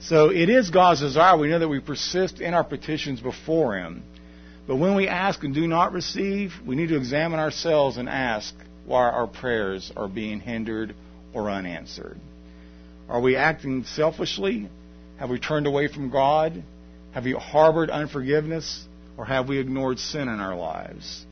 So 0.00 0.30
it 0.30 0.50
is 0.50 0.70
God's 0.70 1.02
desire. 1.02 1.38
We 1.38 1.50
know 1.50 1.60
that 1.60 1.68
we 1.68 1.78
persist 1.78 2.40
in 2.40 2.52
our 2.52 2.64
petitions 2.64 3.20
before 3.20 3.76
Him. 3.76 4.02
But 4.66 4.78
when 4.78 4.96
we 4.96 5.06
ask 5.06 5.44
and 5.44 5.54
do 5.54 5.68
not 5.68 5.92
receive, 5.92 6.54
we 6.66 6.74
need 6.74 6.88
to 6.88 6.96
examine 6.96 7.38
ourselves 7.38 7.96
and 7.96 8.08
ask 8.08 8.52
why 8.86 9.04
our 9.04 9.28
prayers 9.28 9.92
are 9.96 10.08
being 10.08 10.40
hindered 10.40 10.96
or 11.32 11.48
unanswered. 11.48 12.18
Are 13.08 13.20
we 13.20 13.36
acting 13.36 13.84
selfishly? 13.84 14.68
Have 15.20 15.30
we 15.30 15.38
turned 15.38 15.68
away 15.68 15.86
from 15.86 16.10
God? 16.10 16.60
Have 17.12 17.22
we 17.22 17.34
harbored 17.34 17.88
unforgiveness? 17.88 18.84
Or 19.16 19.24
have 19.24 19.48
we 19.48 19.58
ignored 19.58 19.98
sin 19.98 20.28
in 20.28 20.40
our 20.40 20.56
lives? 20.56 21.24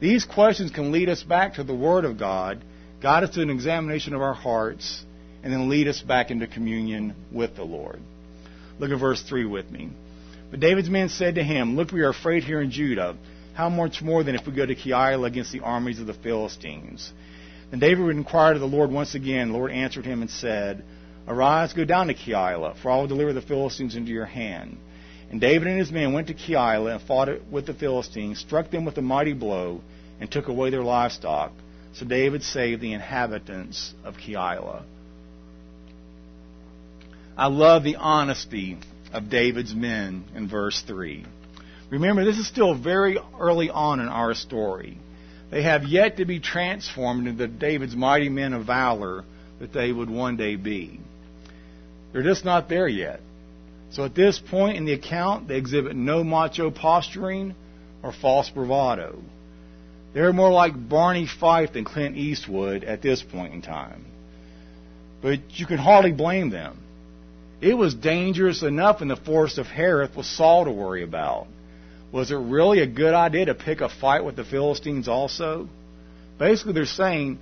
These 0.00 0.24
questions 0.24 0.70
can 0.70 0.92
lead 0.92 1.08
us 1.08 1.22
back 1.22 1.54
to 1.54 1.64
the 1.64 1.74
Word 1.74 2.04
of 2.04 2.18
God, 2.18 2.62
guide 3.00 3.24
us 3.24 3.34
to 3.34 3.42
an 3.42 3.50
examination 3.50 4.14
of 4.14 4.20
our 4.20 4.34
hearts, 4.34 5.04
and 5.42 5.52
then 5.52 5.68
lead 5.68 5.88
us 5.88 6.00
back 6.02 6.30
into 6.30 6.46
communion 6.46 7.14
with 7.32 7.56
the 7.56 7.64
Lord. 7.64 8.00
Look 8.78 8.90
at 8.90 9.00
verse 9.00 9.22
3 9.22 9.46
with 9.46 9.70
me. 9.70 9.90
But 10.50 10.60
David's 10.60 10.90
men 10.90 11.08
said 11.08 11.36
to 11.36 11.44
him, 11.44 11.76
Look, 11.76 11.92
we 11.92 12.02
are 12.02 12.10
afraid 12.10 12.44
here 12.44 12.60
in 12.60 12.70
Judah. 12.70 13.16
How 13.54 13.70
much 13.70 14.02
more 14.02 14.22
than 14.22 14.34
if 14.34 14.46
we 14.46 14.52
go 14.52 14.66
to 14.66 14.74
Keilah 14.74 15.26
against 15.26 15.50
the 15.50 15.60
armies 15.60 15.98
of 15.98 16.06
the 16.06 16.14
Philistines? 16.14 17.10
Then 17.70 17.80
David 17.80 18.04
would 18.04 18.16
inquired 18.16 18.56
of 18.56 18.60
the 18.60 18.68
Lord 18.68 18.90
once 18.90 19.14
again. 19.14 19.48
The 19.48 19.58
Lord 19.58 19.72
answered 19.72 20.04
him 20.04 20.20
and 20.20 20.30
said, 20.30 20.84
Arise, 21.26 21.72
go 21.72 21.84
down 21.84 22.08
to 22.08 22.14
Keilah, 22.14 22.80
for 22.80 22.90
I 22.90 22.96
will 22.96 23.08
deliver 23.08 23.32
the 23.32 23.40
Philistines 23.40 23.96
into 23.96 24.12
your 24.12 24.26
hand. 24.26 24.76
And 25.30 25.40
David 25.40 25.68
and 25.68 25.78
his 25.78 25.90
men 25.90 26.12
went 26.12 26.28
to 26.28 26.34
Keilah 26.34 26.92
and 26.92 27.02
fought 27.02 27.28
with 27.50 27.66
the 27.66 27.74
Philistines, 27.74 28.38
struck 28.38 28.70
them 28.70 28.84
with 28.84 28.96
a 28.98 29.02
mighty 29.02 29.32
blow, 29.32 29.80
and 30.20 30.30
took 30.30 30.48
away 30.48 30.70
their 30.70 30.82
livestock. 30.82 31.52
So 31.94 32.06
David 32.06 32.42
saved 32.42 32.80
the 32.80 32.92
inhabitants 32.92 33.94
of 34.04 34.16
Keilah. 34.16 34.82
I 37.36 37.48
love 37.48 37.84
the 37.84 37.96
honesty 37.96 38.78
of 39.12 39.28
David's 39.28 39.74
men 39.74 40.24
in 40.34 40.48
verse 40.48 40.82
3. 40.86 41.24
Remember, 41.90 42.24
this 42.24 42.38
is 42.38 42.46
still 42.46 42.74
very 42.74 43.18
early 43.38 43.70
on 43.70 44.00
in 44.00 44.08
our 44.08 44.34
story. 44.34 44.98
They 45.50 45.62
have 45.62 45.84
yet 45.84 46.16
to 46.16 46.24
be 46.24 46.40
transformed 46.40 47.28
into 47.28 47.46
David's 47.46 47.94
mighty 47.94 48.28
men 48.28 48.52
of 48.52 48.66
valor 48.66 49.24
that 49.60 49.72
they 49.72 49.92
would 49.92 50.10
one 50.10 50.36
day 50.36 50.56
be. 50.56 51.00
They're 52.12 52.22
just 52.22 52.44
not 52.44 52.68
there 52.68 52.88
yet. 52.88 53.20
So 53.90 54.04
at 54.04 54.14
this 54.14 54.38
point 54.38 54.76
in 54.76 54.84
the 54.84 54.92
account, 54.92 55.48
they 55.48 55.56
exhibit 55.56 55.96
no 55.96 56.24
macho 56.24 56.70
posturing 56.70 57.54
or 58.02 58.12
false 58.12 58.50
bravado. 58.50 59.22
They're 60.12 60.32
more 60.32 60.50
like 60.50 60.88
Barney 60.88 61.26
Fife 61.26 61.74
than 61.74 61.84
Clint 61.84 62.16
Eastwood 62.16 62.84
at 62.84 63.02
this 63.02 63.22
point 63.22 63.54
in 63.54 63.62
time. 63.62 64.04
But 65.22 65.40
you 65.58 65.66
can 65.66 65.78
hardly 65.78 66.12
blame 66.12 66.50
them. 66.50 66.78
It 67.60 67.74
was 67.74 67.94
dangerous 67.94 68.62
enough 68.62 69.02
in 69.02 69.08
the 69.08 69.16
forest 69.16 69.58
of 69.58 69.66
Hereth 69.66 70.16
with 70.16 70.26
Saul 70.26 70.64
to 70.66 70.72
worry 70.72 71.02
about. 71.02 71.46
Was 72.12 72.30
it 72.30 72.36
really 72.36 72.80
a 72.80 72.86
good 72.86 73.14
idea 73.14 73.46
to 73.46 73.54
pick 73.54 73.80
a 73.80 73.88
fight 73.88 74.24
with 74.24 74.36
the 74.36 74.44
Philistines 74.44 75.08
also? 75.08 75.68
Basically, 76.38 76.74
they're 76.74 76.86
saying, 76.86 77.38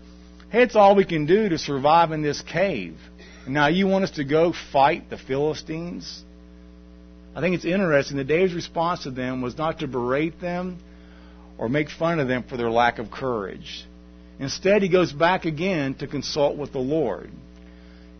hey, 0.50 0.62
it's 0.62 0.76
all 0.76 0.94
we 0.94 1.04
can 1.04 1.26
do 1.26 1.48
to 1.48 1.58
survive 1.58 2.12
in 2.12 2.22
this 2.22 2.42
cave. 2.42 2.96
Now, 3.46 3.66
you 3.66 3.86
want 3.86 4.04
us 4.04 4.12
to 4.12 4.24
go 4.24 4.54
fight 4.72 5.10
the 5.10 5.18
Philistines? 5.18 6.24
I 7.34 7.40
think 7.40 7.56
it's 7.56 7.64
interesting 7.64 8.16
that 8.18 8.28
David's 8.28 8.54
response 8.54 9.02
to 9.02 9.10
them 9.10 9.42
was 9.42 9.58
not 9.58 9.80
to 9.80 9.88
berate 9.88 10.40
them 10.40 10.78
or 11.58 11.68
make 11.68 11.90
fun 11.90 12.20
of 12.20 12.28
them 12.28 12.44
for 12.44 12.56
their 12.56 12.70
lack 12.70 12.98
of 12.98 13.10
courage. 13.10 13.84
Instead, 14.38 14.82
he 14.82 14.88
goes 14.88 15.12
back 15.12 15.44
again 15.44 15.94
to 15.94 16.06
consult 16.06 16.56
with 16.56 16.72
the 16.72 16.78
Lord. 16.78 17.30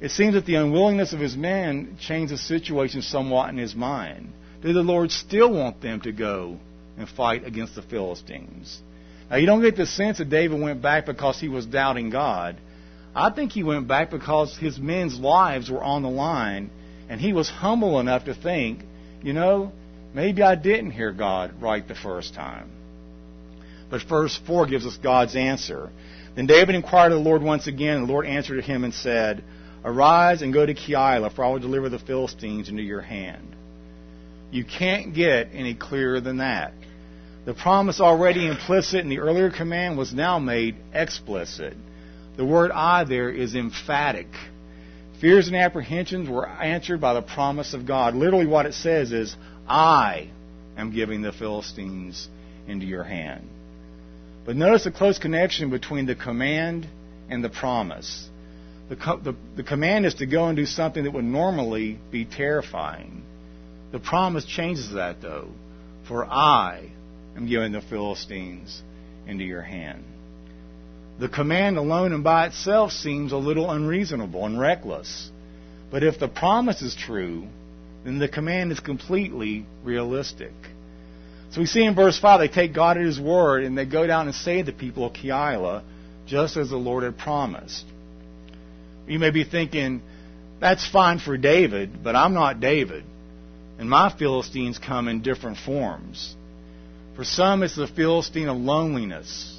It 0.01 0.11
seems 0.11 0.35
that 0.35 0.47
the 0.47 0.57
unwillingness 0.57 1.13
of 1.13 1.21
his 1.21 1.37
men 1.37 1.97
changed 2.01 2.33
the 2.33 2.39
situation 2.39 3.03
somewhat 3.03 3.51
in 3.51 3.57
his 3.57 3.75
mind. 3.75 4.33
Did 4.63 4.75
the 4.75 4.83
Lord 4.83 5.11
still 5.11 5.53
want 5.53 5.81
them 5.81 6.01
to 6.03 6.13
go 6.13 6.59
and 6.99 7.09
fight 7.09 7.45
against 7.45 7.75
the 7.75 7.83
Philistines? 7.83 8.81
Now, 9.31 9.37
you 9.37 9.47
don't 9.47 9.63
get 9.63 9.77
the 9.77 9.87
sense 9.87 10.19
that 10.19 10.29
David 10.29 10.61
went 10.61 10.83
back 10.83 11.07
because 11.07 11.41
he 11.41 11.49
was 11.49 11.67
doubting 11.67 12.11
God. 12.11 12.57
I 13.15 13.31
think 13.31 13.53
he 13.53 13.63
went 13.63 13.87
back 13.87 14.11
because 14.11 14.57
his 14.59 14.79
men's 14.79 15.19
lives 15.19 15.71
were 15.71 15.83
on 15.83 16.03
the 16.03 16.11
line, 16.11 16.71
and 17.09 17.21
he 17.21 17.33
was 17.33 17.49
humble 17.49 18.01
enough 18.01 18.25
to 18.25 18.35
think 18.35 18.81
you 19.25 19.33
know, 19.33 19.73
maybe 20.15 20.43
I 20.43 20.55
didn't 20.55 20.93
hear 20.93 21.11
God 21.11 21.61
right 21.61 21.87
the 21.87 21.95
first 21.95 22.35
time. 22.35 22.71
But 23.91 24.03
verse 24.09 24.39
4 24.47 24.67
gives 24.67 24.87
us 24.87 24.97
God's 25.03 25.35
answer. 25.35 25.91
Then 26.37 26.47
David 26.47 26.75
inquired 26.75 27.13
of 27.13 27.19
the 27.19 27.29
Lord 27.29 27.43
once 27.43 27.67
again, 27.67 27.97
and 27.97 28.09
the 28.09 28.13
Lord 28.13 28.27
answered 28.27 28.63
him 28.63 28.85
and 28.85 28.93
said, 28.93 29.43
Arise 29.85 30.43
and 30.43 30.53
go 30.53 30.65
to 30.65 30.75
Keilah, 30.75 31.35
for 31.35 31.45
I 31.45 31.49
will 31.49 31.59
deliver 31.59 31.89
the 31.89 31.99
Philistines 31.99 32.69
into 32.69 32.83
your 32.83 33.01
hand. 33.01 33.57
You 34.51 34.65
can't 34.65 35.15
get 35.15 35.51
any 35.53 35.75
clearer 35.75 36.21
than 36.21 36.39
that. 36.39 36.75
The 37.45 37.55
promise 37.55 38.01
already 38.01 38.47
implicit 38.47 39.01
in 39.01 39.09
the 39.09 39.19
earlier 39.19 39.51
command 39.51 39.99
was 39.99 40.13
now 40.13 40.39
made 40.39 40.77
explicit. 40.93 41.77
The 42.37 42.45
word 42.45 42.73
I 42.73 43.05
there 43.05 43.31
is 43.31 43.55
emphatic. 43.55 44.29
Fears 45.25 45.47
and 45.47 45.57
apprehensions 45.57 46.29
were 46.29 46.47
answered 46.47 47.01
by 47.01 47.15
the 47.15 47.23
promise 47.23 47.73
of 47.73 47.87
God. 47.87 48.15
Literally, 48.15 48.45
what 48.45 48.67
it 48.67 48.75
says 48.75 49.11
is, 49.11 49.35
I 49.67 50.29
am 50.77 50.93
giving 50.93 51.23
the 51.23 51.33
Philistines 51.33 52.29
into 52.69 52.85
your 52.85 53.05
hand. 53.05 53.49
But 54.45 54.55
notice 54.55 54.85
the 54.85 54.91
close 54.91 55.19
connection 55.19 55.71
between 55.71 56.05
the 56.05 56.15
command 56.15 56.87
and 57.31 57.43
the 57.43 57.49
promise. 57.49 58.29
The, 58.91 58.97
the, 58.97 59.35
the, 59.57 59.63
command 59.63 60.05
is 60.05 60.13
to 60.17 60.27
go 60.27 60.49
and 60.49 60.59
do 60.59 60.67
something 60.67 61.05
that 61.05 61.15
would 61.15 61.25
normally 61.25 61.99
be 62.11 62.27
terrifying. 62.27 63.23
The 63.93 64.01
promise 64.01 64.45
changes 64.45 64.93
that, 64.93 65.23
though. 65.23 65.49
For 66.07 66.27
I 66.27 66.91
am 67.35 67.49
giving 67.49 67.73
the 67.73 67.81
Philistines 67.81 68.83
into 69.27 69.45
your 69.45 69.63
hand. 69.63 70.05
The 71.19 71.29
command 71.29 71.77
alone 71.77 72.13
and 72.13 72.25
by 72.25 72.47
itself 72.47 72.93
seems 72.93 73.33
a 73.33 73.37
little 73.37 73.71
unreasonable 73.71 74.45
and 74.45 74.59
reckless. 74.59 75.31
But 75.91 76.03
if 76.03 76.19
the 76.19 76.29
promise 76.29 76.83
is 76.83 76.95
true, 76.95 77.47
then 78.05 78.19
the 78.19 78.29
command 78.29 78.73
is 78.73 78.81
completely 78.81 79.65
realistic. 79.85 80.53
So 81.53 81.61
we 81.61 81.67
see 81.67 81.85
in 81.85 81.95
verse 81.95 82.19
5, 82.19 82.41
they 82.41 82.49
take 82.49 82.75
God 82.75 82.97
at 82.99 83.05
His 83.05 83.21
word 83.21 83.63
and 83.63 83.79
they 83.79 83.85
go 83.85 84.07
down 84.07 84.27
and 84.27 84.35
save 84.35 84.67
the 84.67 84.73
people 84.73 85.07
of 85.07 85.13
Keilah, 85.13 85.85
just 86.27 86.57
as 86.57 86.71
the 86.71 86.77
Lord 86.77 87.05
had 87.05 87.17
promised. 87.17 87.85
You 89.07 89.21
may 89.21 89.31
be 89.31 89.45
thinking, 89.45 90.03
that's 90.61 90.89
fine 90.89 91.21
for 91.21 91.37
David, 91.37 92.03
but 92.03 92.17
I'm 92.17 92.35
not 92.35 92.59
David. 92.59 93.05
And 93.79 93.89
my 93.89 94.13
Philistines 94.17 94.79
come 94.79 95.07
in 95.07 95.23
different 95.23 95.59
forms. 95.59 96.35
For 97.15 97.23
some, 97.23 97.63
it's 97.63 97.77
the 97.77 97.87
Philistine 97.87 98.49
of 98.49 98.57
loneliness 98.57 99.54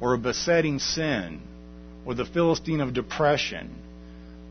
or 0.00 0.14
a 0.14 0.18
besetting 0.18 0.78
sin 0.78 1.40
or 2.04 2.14
the 2.14 2.24
Philistine 2.24 2.80
of 2.80 2.94
depression. 2.94 3.74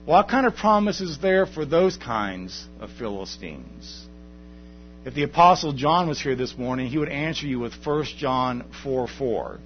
What 0.06 0.28
kind 0.28 0.46
of 0.46 0.56
promise 0.56 1.02
is 1.02 1.18
there 1.18 1.46
for 1.46 1.66
those 1.66 1.98
kinds 1.98 2.68
of 2.80 2.92
Philistines? 2.92 4.06
If 5.06 5.14
the 5.14 5.24
Apostle 5.24 5.74
John 5.74 6.08
was 6.08 6.22
here 6.22 6.36
this 6.36 6.58
morning, 6.58 6.88
he 6.88 6.98
would 6.98 7.10
answer 7.10 7.48
you 7.48 7.60
with 7.60 7.74
1 7.84 8.06
John 8.18 8.66
4 8.84 9.08
4. 9.08 9.60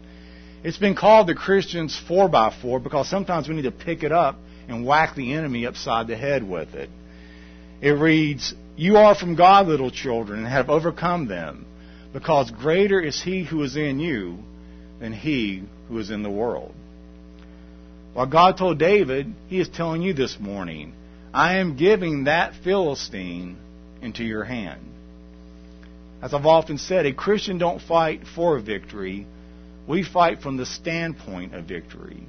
It's 0.63 0.77
been 0.77 0.95
called 0.95 1.27
the 1.27 1.35
Christian's 1.35 1.97
4 2.07 2.27
by 2.29 2.53
4 2.61 2.79
because 2.79 3.09
sometimes 3.09 3.47
we 3.47 3.55
need 3.55 3.61
to 3.63 3.71
pick 3.71 4.03
it 4.03 4.11
up 4.11 4.37
and 4.67 4.85
whack 4.85 5.15
the 5.15 5.33
enemy 5.33 5.65
upside 5.65 6.07
the 6.07 6.17
head 6.17 6.47
with 6.47 6.75
it. 6.75 6.89
It 7.81 7.91
reads, 7.91 8.53
You 8.75 8.97
are 8.97 9.15
from 9.15 9.35
God, 9.35 9.67
little 9.67 9.91
children, 9.91 10.39
and 10.39 10.47
have 10.47 10.69
overcome 10.69 11.27
them, 11.27 11.65
because 12.11 12.51
greater 12.51 12.99
is 12.99 13.21
he 13.21 13.43
who 13.43 13.63
is 13.63 13.77
in 13.77 13.99
you 13.99 14.39
than 14.99 15.13
he 15.13 15.63
who 15.87 15.97
is 15.97 16.09
in 16.09 16.23
the 16.23 16.29
world. 16.29 16.73
While 18.13 18.27
God 18.27 18.57
told 18.57 18.79
David, 18.79 19.33
he 19.47 19.59
is 19.59 19.69
telling 19.69 20.01
you 20.01 20.13
this 20.13 20.37
morning, 20.39 20.93
I 21.33 21.57
am 21.57 21.77
giving 21.77 22.25
that 22.25 22.53
Philistine 22.63 23.57
into 24.01 24.23
your 24.23 24.43
hand. 24.43 24.81
As 26.21 26.33
I've 26.33 26.45
often 26.45 26.77
said, 26.77 27.05
a 27.05 27.13
Christian 27.13 27.57
don't 27.57 27.81
fight 27.81 28.23
for 28.35 28.59
victory. 28.59 29.25
We 29.87 30.03
fight 30.03 30.41
from 30.41 30.57
the 30.57 30.65
standpoint 30.65 31.55
of 31.55 31.65
victory. 31.65 32.23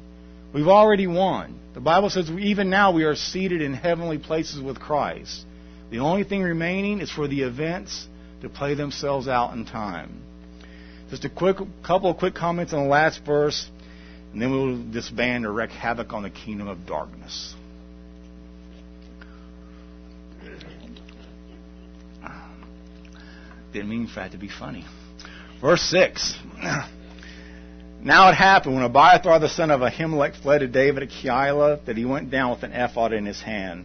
We've 0.52 0.68
already 0.68 1.06
won. 1.06 1.58
The 1.74 1.80
Bible 1.80 2.10
says 2.10 2.30
even 2.30 2.70
now 2.70 2.92
we 2.92 3.04
are 3.04 3.16
seated 3.16 3.62
in 3.62 3.74
heavenly 3.74 4.18
places 4.18 4.60
with 4.60 4.80
Christ. 4.80 5.44
The 5.90 6.00
only 6.00 6.24
thing 6.24 6.42
remaining 6.42 7.00
is 7.00 7.10
for 7.10 7.26
the 7.26 7.42
events 7.42 8.06
to 8.42 8.48
play 8.48 8.74
themselves 8.74 9.28
out 9.28 9.52
in 9.54 9.64
time. 9.64 10.22
Just 11.10 11.24
a 11.24 11.28
quick 11.28 11.56
couple 11.84 12.10
of 12.10 12.18
quick 12.18 12.34
comments 12.34 12.72
on 12.72 12.84
the 12.84 12.88
last 12.88 13.24
verse, 13.24 13.68
and 14.32 14.40
then 14.40 14.50
we'll 14.50 14.92
disband 14.92 15.44
or 15.44 15.52
wreak 15.52 15.70
havoc 15.70 16.12
on 16.12 16.22
the 16.22 16.30
kingdom 16.30 16.68
of 16.68 16.86
darkness. 16.86 17.54
Didn't 23.72 23.88
mean 23.88 24.08
for 24.08 24.16
that 24.16 24.32
to 24.32 24.38
be 24.38 24.48
funny. 24.48 24.84
Verse 25.60 25.82
6. 25.82 26.38
Now 28.02 28.30
it 28.30 28.34
happened 28.34 28.76
when 28.76 28.84
Abiathar 28.84 29.40
the 29.40 29.48
son 29.50 29.70
of 29.70 29.82
Ahimelech 29.82 30.40
fled 30.40 30.60
to 30.60 30.66
David 30.66 31.02
at 31.02 31.10
Keilah 31.10 31.84
that 31.84 31.98
he 31.98 32.06
went 32.06 32.30
down 32.30 32.50
with 32.52 32.62
an 32.62 32.72
ephod 32.72 33.12
in 33.12 33.26
his 33.26 33.42
hand. 33.42 33.84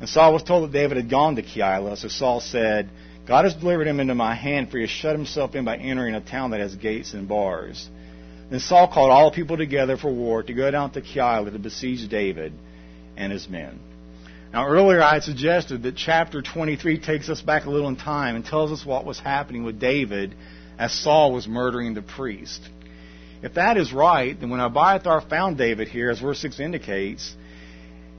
And 0.00 0.08
Saul 0.08 0.32
was 0.32 0.42
told 0.42 0.64
that 0.64 0.76
David 0.76 0.96
had 0.96 1.08
gone 1.08 1.36
to 1.36 1.42
Keilah. 1.42 1.96
So 1.96 2.08
Saul 2.08 2.40
said, 2.40 2.90
God 3.26 3.44
has 3.44 3.54
delivered 3.54 3.86
him 3.86 4.00
into 4.00 4.14
my 4.14 4.34
hand, 4.34 4.70
for 4.70 4.76
he 4.76 4.82
has 4.82 4.90
shut 4.90 5.16
himself 5.16 5.54
in 5.54 5.64
by 5.64 5.76
entering 5.76 6.14
a 6.14 6.20
town 6.20 6.50
that 6.50 6.60
has 6.60 6.74
gates 6.74 7.14
and 7.14 7.26
bars. 7.26 7.88
Then 8.50 8.60
Saul 8.60 8.88
called 8.92 9.10
all 9.10 9.30
the 9.30 9.36
people 9.36 9.56
together 9.56 9.96
for 9.96 10.12
war 10.12 10.42
to 10.42 10.52
go 10.52 10.70
down 10.70 10.90
to 10.92 11.00
Keilah 11.00 11.52
to 11.52 11.58
besiege 11.58 12.08
David 12.08 12.52
and 13.16 13.32
his 13.32 13.48
men. 13.48 13.80
Now, 14.52 14.66
earlier 14.66 15.02
I 15.02 15.14
had 15.14 15.24
suggested 15.24 15.82
that 15.82 15.96
chapter 15.96 16.42
23 16.42 17.00
takes 17.00 17.28
us 17.28 17.40
back 17.40 17.64
a 17.64 17.70
little 17.70 17.88
in 17.88 17.96
time 17.96 18.36
and 18.36 18.44
tells 18.44 18.70
us 18.70 18.86
what 18.86 19.06
was 19.06 19.18
happening 19.18 19.64
with 19.64 19.80
David 19.80 20.34
as 20.78 20.92
Saul 20.92 21.32
was 21.32 21.48
murdering 21.48 21.94
the 21.94 22.02
priest. 22.02 22.60
If 23.42 23.54
that 23.54 23.76
is 23.76 23.92
right, 23.92 24.38
then 24.38 24.50
when 24.50 24.60
Abiathar 24.60 25.22
found 25.22 25.58
David 25.58 25.88
here, 25.88 26.10
as 26.10 26.20
verse 26.20 26.38
6 26.40 26.60
indicates, 26.60 27.34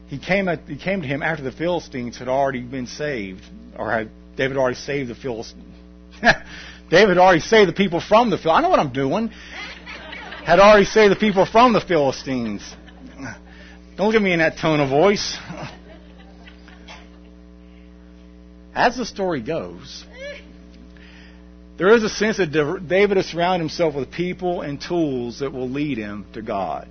he 0.07 0.19
came, 0.19 0.47
at, 0.47 0.61
he 0.67 0.77
came 0.77 1.01
to 1.01 1.07
him 1.07 1.23
after 1.23 1.43
the 1.43 1.51
Philistines 1.51 2.17
had 2.17 2.27
already 2.27 2.61
been 2.61 2.87
saved, 2.87 3.43
or 3.77 3.91
had 3.91 4.09
David 4.35 4.57
already 4.57 4.75
saved 4.75 5.09
the 5.09 5.15
Philistines. 5.15 5.63
David 6.89 7.17
already 7.17 7.41
saved 7.41 7.69
the 7.69 7.73
people 7.73 7.99
from 7.99 8.29
the 8.29 8.37
Philistines. 8.37 8.57
I 8.57 8.61
know 8.61 8.69
what 8.69 8.79
I'm 8.79 8.93
doing. 8.93 9.29
Had 10.45 10.59
already 10.59 10.85
saved 10.85 11.11
the 11.11 11.19
people 11.19 11.45
from 11.45 11.73
the 11.73 11.81
Philistines. 11.81 12.61
Don't 13.97 14.07
look 14.07 14.15
at 14.15 14.21
me 14.21 14.33
in 14.33 14.39
that 14.39 14.57
tone 14.57 14.79
of 14.79 14.89
voice. 14.89 15.37
As 18.75 18.97
the 18.97 19.05
story 19.05 19.41
goes, 19.41 20.05
there 21.77 21.93
is 21.93 22.03
a 22.03 22.09
sense 22.09 22.37
that 22.37 22.51
David 22.51 23.17
has 23.17 23.27
surrounded 23.27 23.63
himself 23.63 23.95
with 23.95 24.11
people 24.11 24.61
and 24.61 24.81
tools 24.81 25.39
that 25.39 25.51
will 25.53 25.69
lead 25.69 25.97
him 25.97 26.25
to 26.33 26.41
God. 26.41 26.87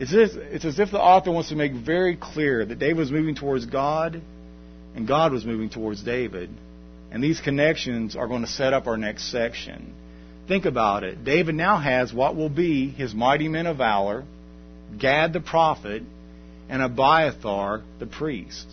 It's 0.00 0.12
as, 0.14 0.78
if 0.78 0.90
the 0.90 1.00
author 1.00 1.30
wants 1.30 1.50
to 1.50 1.56
make 1.56 1.72
very 1.72 2.16
clear 2.16 2.64
that 2.64 2.78
David 2.78 2.96
was 2.96 3.10
moving 3.10 3.34
towards 3.34 3.66
God 3.66 4.22
and 4.98 5.06
God 5.06 5.32
was 5.32 5.44
moving 5.44 5.70
towards 5.70 6.02
David. 6.02 6.50
And 7.12 7.22
these 7.22 7.40
connections 7.40 8.16
are 8.16 8.26
going 8.26 8.40
to 8.40 8.50
set 8.50 8.72
up 8.72 8.88
our 8.88 8.96
next 8.96 9.30
section. 9.30 9.94
Think 10.48 10.64
about 10.64 11.04
it. 11.04 11.22
David 11.22 11.54
now 11.54 11.78
has 11.78 12.12
what 12.12 12.34
will 12.34 12.48
be 12.48 12.88
his 12.88 13.14
mighty 13.14 13.46
men 13.46 13.68
of 13.68 13.76
valor, 13.76 14.24
Gad 14.98 15.32
the 15.32 15.38
prophet, 15.38 16.02
and 16.68 16.82
Abiathar 16.82 17.84
the 18.00 18.06
priest. 18.06 18.66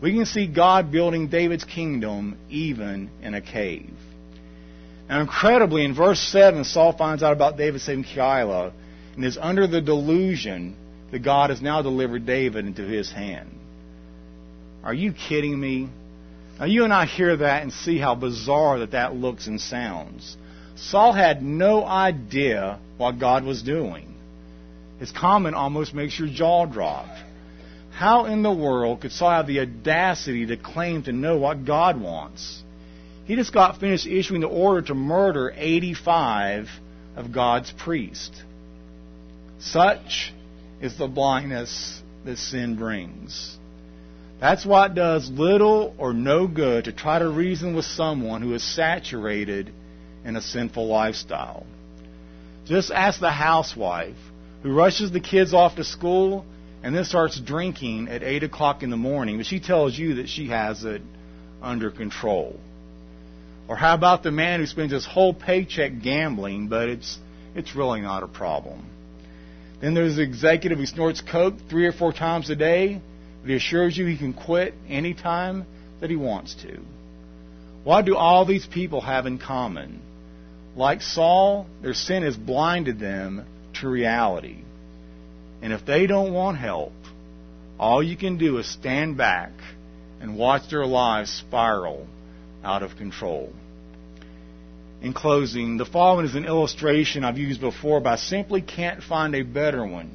We 0.00 0.14
can 0.14 0.24
see 0.24 0.46
God 0.46 0.92
building 0.92 1.26
David's 1.26 1.64
kingdom 1.64 2.38
even 2.48 3.10
in 3.20 3.34
a 3.34 3.40
cave. 3.40 3.90
Now, 5.08 5.20
incredibly, 5.20 5.84
in 5.84 5.96
verse 5.96 6.20
7, 6.20 6.62
Saul 6.62 6.92
finds 6.92 7.24
out 7.24 7.32
about 7.32 7.56
David 7.56 7.80
saving 7.80 8.04
Keilah 8.04 8.72
and 9.16 9.24
is 9.24 9.36
under 9.36 9.66
the 9.66 9.80
delusion 9.80 10.76
that 11.10 11.24
God 11.24 11.50
has 11.50 11.60
now 11.60 11.82
delivered 11.82 12.24
David 12.24 12.66
into 12.66 12.82
his 12.82 13.10
hand. 13.10 13.50
Are 14.86 14.94
you 14.94 15.12
kidding 15.12 15.58
me? 15.58 15.88
Now, 16.60 16.66
you 16.66 16.84
and 16.84 16.92
I 16.92 17.06
hear 17.06 17.36
that 17.38 17.62
and 17.62 17.72
see 17.72 17.98
how 17.98 18.14
bizarre 18.14 18.78
that 18.78 18.92
that 18.92 19.16
looks 19.16 19.48
and 19.48 19.60
sounds. 19.60 20.36
Saul 20.76 21.12
had 21.12 21.42
no 21.42 21.84
idea 21.84 22.78
what 22.96 23.18
God 23.18 23.42
was 23.42 23.62
doing. 23.62 24.14
His 25.00 25.10
comment 25.10 25.56
almost 25.56 25.92
makes 25.92 26.16
your 26.16 26.28
jaw 26.28 26.66
drop. 26.66 27.08
How 27.90 28.26
in 28.26 28.44
the 28.44 28.52
world 28.52 29.00
could 29.00 29.10
Saul 29.10 29.30
have 29.30 29.48
the 29.48 29.58
audacity 29.58 30.46
to 30.46 30.56
claim 30.56 31.02
to 31.02 31.12
know 31.12 31.36
what 31.36 31.64
God 31.64 32.00
wants? 32.00 32.62
He 33.24 33.34
just 33.34 33.52
got 33.52 33.80
finished 33.80 34.06
issuing 34.06 34.40
the 34.40 34.46
order 34.46 34.82
to 34.82 34.94
murder 34.94 35.52
85 35.56 36.68
of 37.16 37.32
God's 37.32 37.72
priests. 37.72 38.40
Such 39.58 40.32
is 40.80 40.96
the 40.96 41.08
blindness 41.08 42.00
that 42.24 42.38
sin 42.38 42.76
brings. 42.76 43.58
That's 44.40 44.66
what 44.66 44.94
does 44.94 45.30
little 45.30 45.94
or 45.96 46.12
no 46.12 46.46
good 46.46 46.84
to 46.84 46.92
try 46.92 47.18
to 47.18 47.28
reason 47.28 47.74
with 47.74 47.86
someone 47.86 48.42
who 48.42 48.54
is 48.54 48.62
saturated 48.62 49.72
in 50.24 50.36
a 50.36 50.42
sinful 50.42 50.86
lifestyle. 50.86 51.66
Just 52.66 52.90
ask 52.90 53.18
the 53.18 53.30
housewife 53.30 54.16
who 54.62 54.74
rushes 54.74 55.10
the 55.10 55.20
kids 55.20 55.54
off 55.54 55.76
to 55.76 55.84
school 55.84 56.44
and 56.82 56.94
then 56.94 57.04
starts 57.04 57.40
drinking 57.40 58.08
at 58.08 58.22
8 58.22 58.42
o'clock 58.42 58.82
in 58.82 58.90
the 58.90 58.96
morning, 58.96 59.38
but 59.38 59.46
she 59.46 59.60
tells 59.60 59.96
you 59.96 60.16
that 60.16 60.28
she 60.28 60.48
has 60.48 60.84
it 60.84 61.00
under 61.62 61.90
control. 61.90 62.60
Or 63.68 63.76
how 63.76 63.94
about 63.94 64.22
the 64.22 64.30
man 64.30 64.60
who 64.60 64.66
spends 64.66 64.92
his 64.92 65.06
whole 65.06 65.32
paycheck 65.32 66.02
gambling, 66.02 66.68
but 66.68 66.88
it's, 66.88 67.18
it's 67.54 67.74
really 67.74 68.02
not 68.02 68.22
a 68.22 68.28
problem? 68.28 68.84
Then 69.80 69.94
there's 69.94 70.16
the 70.16 70.22
executive 70.22 70.78
who 70.78 70.86
snorts 70.86 71.20
coke 71.20 71.54
three 71.68 71.86
or 71.86 71.92
four 71.92 72.12
times 72.12 72.50
a 72.50 72.56
day, 72.56 73.00
but 73.46 73.50
he 73.52 73.56
assures 73.58 73.96
you 73.96 74.06
he 74.06 74.18
can 74.18 74.32
quit 74.32 74.74
any 74.88 75.14
time 75.14 75.64
that 76.00 76.10
he 76.10 76.16
wants 76.16 76.56
to. 76.62 76.80
What 77.84 78.04
do 78.04 78.16
all 78.16 78.44
these 78.44 78.66
people 78.66 79.02
have 79.02 79.24
in 79.24 79.38
common? 79.38 80.00
Like 80.74 81.00
Saul, 81.00 81.68
their 81.80 81.94
sin 81.94 82.24
has 82.24 82.36
blinded 82.36 82.98
them 82.98 83.44
to 83.74 83.88
reality. 83.88 84.56
And 85.62 85.72
if 85.72 85.86
they 85.86 86.08
don't 86.08 86.32
want 86.32 86.58
help, 86.58 86.92
all 87.78 88.02
you 88.02 88.16
can 88.16 88.36
do 88.36 88.58
is 88.58 88.66
stand 88.66 89.16
back 89.16 89.52
and 90.20 90.36
watch 90.36 90.68
their 90.68 90.84
lives 90.84 91.30
spiral 91.30 92.08
out 92.64 92.82
of 92.82 92.96
control. 92.96 93.52
In 95.00 95.12
closing, 95.12 95.76
the 95.76 95.86
following 95.86 96.26
is 96.26 96.34
an 96.34 96.46
illustration 96.46 97.22
I've 97.22 97.38
used 97.38 97.60
before, 97.60 98.00
but 98.00 98.14
I 98.14 98.16
simply 98.16 98.60
can't 98.60 99.04
find 99.04 99.36
a 99.36 99.42
better 99.42 99.86
one 99.86 100.10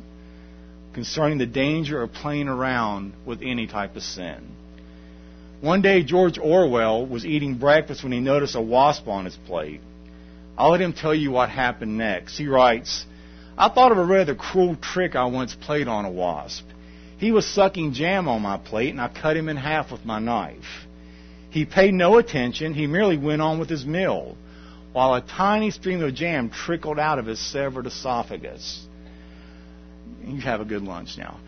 concerning 0.94 1.38
the 1.38 1.46
danger 1.46 2.02
of 2.02 2.14
playing 2.14 2.48
around 2.48 3.14
with 3.26 3.42
any 3.42 3.68
type 3.68 3.96
of 3.96 4.04
sin. 4.04 4.56
One 5.62 5.82
day, 5.82 6.04
George 6.04 6.38
Orwell 6.38 7.06
was 7.06 7.26
eating 7.26 7.56
breakfast 7.58 8.04
when 8.04 8.12
he 8.12 8.20
noticed 8.20 8.56
a 8.56 8.62
wasp 8.62 9.08
on 9.08 9.26
his 9.26 9.38
plate. 9.46 9.82
I'll 10.58 10.72
let 10.72 10.82
him 10.82 10.94
tell 10.94 11.14
you 11.14 11.32
what 11.32 11.50
happened 11.50 11.98
next. 11.98 12.38
He 12.38 12.48
writes, 12.48 13.06
I 13.58 13.70
thought 13.70 13.92
of 13.92 13.98
a 13.98 14.06
rather 14.06 14.36
cruel 14.36 14.76
trick 14.76 15.16
I 15.16 15.26
once 15.26 15.56
played 15.56 15.88
on 15.88 16.06
a 16.06 16.12
wasp. 16.12 16.66
He 17.18 17.32
was 17.32 17.46
sucking 17.46 17.94
jam 17.94 18.28
on 18.28 18.42
my 18.42 18.58
plate, 18.58 18.90
and 18.90 19.00
I 19.00 19.08
cut 19.08 19.38
him 19.38 19.50
in 19.50 19.58
half 19.58 19.92
with 19.92 20.04
my 20.04 20.18
knife. 20.20 20.88
He 21.52 21.66
paid 21.66 21.94
no 21.94 22.18
attention. 22.18 22.74
He 22.74 22.88
merely 22.88 23.18
went 23.18 23.42
on 23.42 23.60
with 23.60 23.70
his 23.70 23.86
meal, 23.86 24.36
while 24.94 25.14
a 25.14 25.22
tiny 25.22 25.70
stream 25.70 26.02
of 26.02 26.16
jam 26.16 26.50
trickled 26.50 26.98
out 26.98 27.20
of 27.20 27.28
his 27.28 27.40
severed 27.40 27.86
esophagus. 27.86 28.88
You 30.26 30.42
have 30.42 30.62
a 30.62 30.66
good 30.66 30.84
lunch 30.84 31.18
now. 31.18 31.40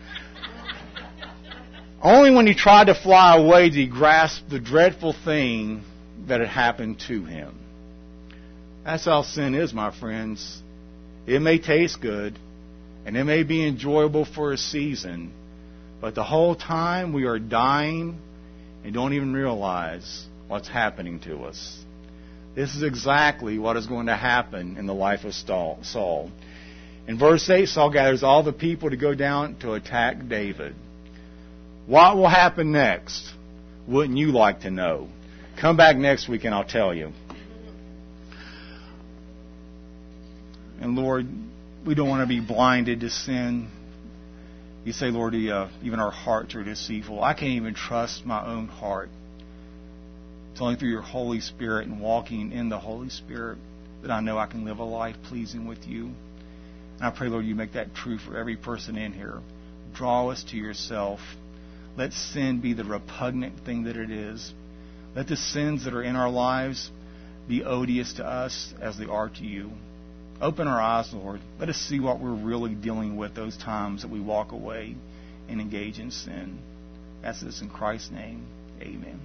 Only 2.02 2.34
when 2.34 2.46
he 2.46 2.54
tried 2.54 2.88
to 2.88 2.94
fly 2.94 3.36
away 3.36 3.70
did 3.70 3.78
he 3.78 3.86
grasp 3.86 4.48
the 4.50 4.58
dreadful 4.58 5.14
thing 5.24 5.82
that 6.28 6.40
had 6.40 6.50
happened 6.50 7.00
to 7.08 7.24
him. 7.24 7.58
That's 8.84 9.06
how 9.06 9.22
sin 9.22 9.54
is, 9.54 9.72
my 9.72 9.98
friends. 9.98 10.62
It 11.26 11.40
may 11.40 11.58
taste 11.58 12.02
good, 12.02 12.38
and 13.06 13.16
it 13.16 13.24
may 13.24 13.42
be 13.42 13.66
enjoyable 13.66 14.26
for 14.26 14.52
a 14.52 14.58
season, 14.58 15.32
but 16.00 16.14
the 16.14 16.24
whole 16.24 16.54
time 16.54 17.14
we 17.14 17.24
are 17.24 17.38
dying 17.38 18.18
and 18.84 18.92
don't 18.92 19.14
even 19.14 19.32
realize 19.32 20.26
what's 20.46 20.68
happening 20.68 21.20
to 21.20 21.44
us. 21.44 21.82
This 22.54 22.74
is 22.74 22.82
exactly 22.82 23.58
what 23.58 23.78
is 23.78 23.86
going 23.86 24.06
to 24.06 24.16
happen 24.16 24.76
in 24.76 24.86
the 24.86 24.94
life 24.94 25.24
of 25.24 25.32
Saul. 25.32 26.30
In 27.06 27.18
verse 27.18 27.48
8, 27.48 27.66
Saul 27.66 27.90
gathers 27.90 28.22
all 28.22 28.42
the 28.42 28.52
people 28.52 28.90
to 28.90 28.96
go 28.96 29.14
down 29.14 29.56
to 29.60 29.74
attack 29.74 30.28
David. 30.28 30.74
What 31.86 32.16
will 32.16 32.28
happen 32.28 32.72
next? 32.72 33.30
Wouldn't 33.86 34.16
you 34.16 34.32
like 34.32 34.60
to 34.60 34.70
know? 34.70 35.08
Come 35.60 35.76
back 35.76 35.96
next 35.96 36.28
week 36.28 36.44
and 36.44 36.54
I'll 36.54 36.64
tell 36.64 36.94
you. 36.94 37.12
And 40.80 40.96
Lord, 40.96 41.26
we 41.86 41.94
don't 41.94 42.08
want 42.08 42.22
to 42.22 42.26
be 42.26 42.40
blinded 42.40 43.00
to 43.00 43.10
sin. 43.10 43.70
You 44.84 44.92
say, 44.92 45.06
Lord, 45.06 45.34
uh, 45.34 45.68
even 45.82 46.00
our 46.00 46.10
hearts 46.10 46.54
are 46.54 46.64
deceitful. 46.64 47.22
I 47.22 47.34
can't 47.34 47.52
even 47.52 47.74
trust 47.74 48.24
my 48.24 48.44
own 48.46 48.68
heart. 48.68 49.10
It's 50.52 50.60
only 50.60 50.76
through 50.76 50.90
your 50.90 51.02
Holy 51.02 51.40
Spirit 51.40 51.86
and 51.86 52.00
walking 52.00 52.52
in 52.52 52.68
the 52.68 52.78
Holy 52.78 53.10
Spirit 53.10 53.58
that 54.02 54.10
I 54.10 54.20
know 54.20 54.38
I 54.38 54.46
can 54.46 54.64
live 54.64 54.78
a 54.78 54.84
life 54.84 55.16
pleasing 55.24 55.66
with 55.66 55.86
you. 55.86 56.10
I 57.00 57.10
pray, 57.10 57.28
Lord, 57.28 57.44
you 57.44 57.54
make 57.54 57.72
that 57.72 57.94
true 57.94 58.18
for 58.18 58.36
every 58.36 58.56
person 58.56 58.96
in 58.96 59.12
here. 59.12 59.40
Draw 59.94 60.28
us 60.30 60.44
to 60.50 60.56
yourself. 60.56 61.20
Let 61.96 62.12
sin 62.12 62.60
be 62.60 62.72
the 62.72 62.84
repugnant 62.84 63.64
thing 63.64 63.84
that 63.84 63.96
it 63.96 64.10
is. 64.10 64.52
Let 65.14 65.28
the 65.28 65.36
sins 65.36 65.84
that 65.84 65.94
are 65.94 66.02
in 66.02 66.16
our 66.16 66.30
lives 66.30 66.90
be 67.48 67.62
odious 67.62 68.14
to 68.14 68.26
us 68.26 68.74
as 68.80 68.98
they 68.98 69.06
are 69.06 69.28
to 69.28 69.44
you. 69.44 69.70
Open 70.40 70.66
our 70.66 70.80
eyes, 70.80 71.12
Lord. 71.12 71.40
Let 71.60 71.68
us 71.68 71.76
see 71.76 72.00
what 72.00 72.20
we're 72.20 72.34
really 72.34 72.74
dealing 72.74 73.16
with 73.16 73.34
those 73.34 73.56
times 73.56 74.02
that 74.02 74.10
we 74.10 74.20
walk 74.20 74.52
away 74.52 74.96
and 75.48 75.60
engage 75.60 75.98
in 75.98 76.10
sin. 76.10 76.58
That's 77.22 77.40
this 77.40 77.62
in 77.62 77.70
Christ's 77.70 78.10
name. 78.10 78.46
Amen. 78.80 79.20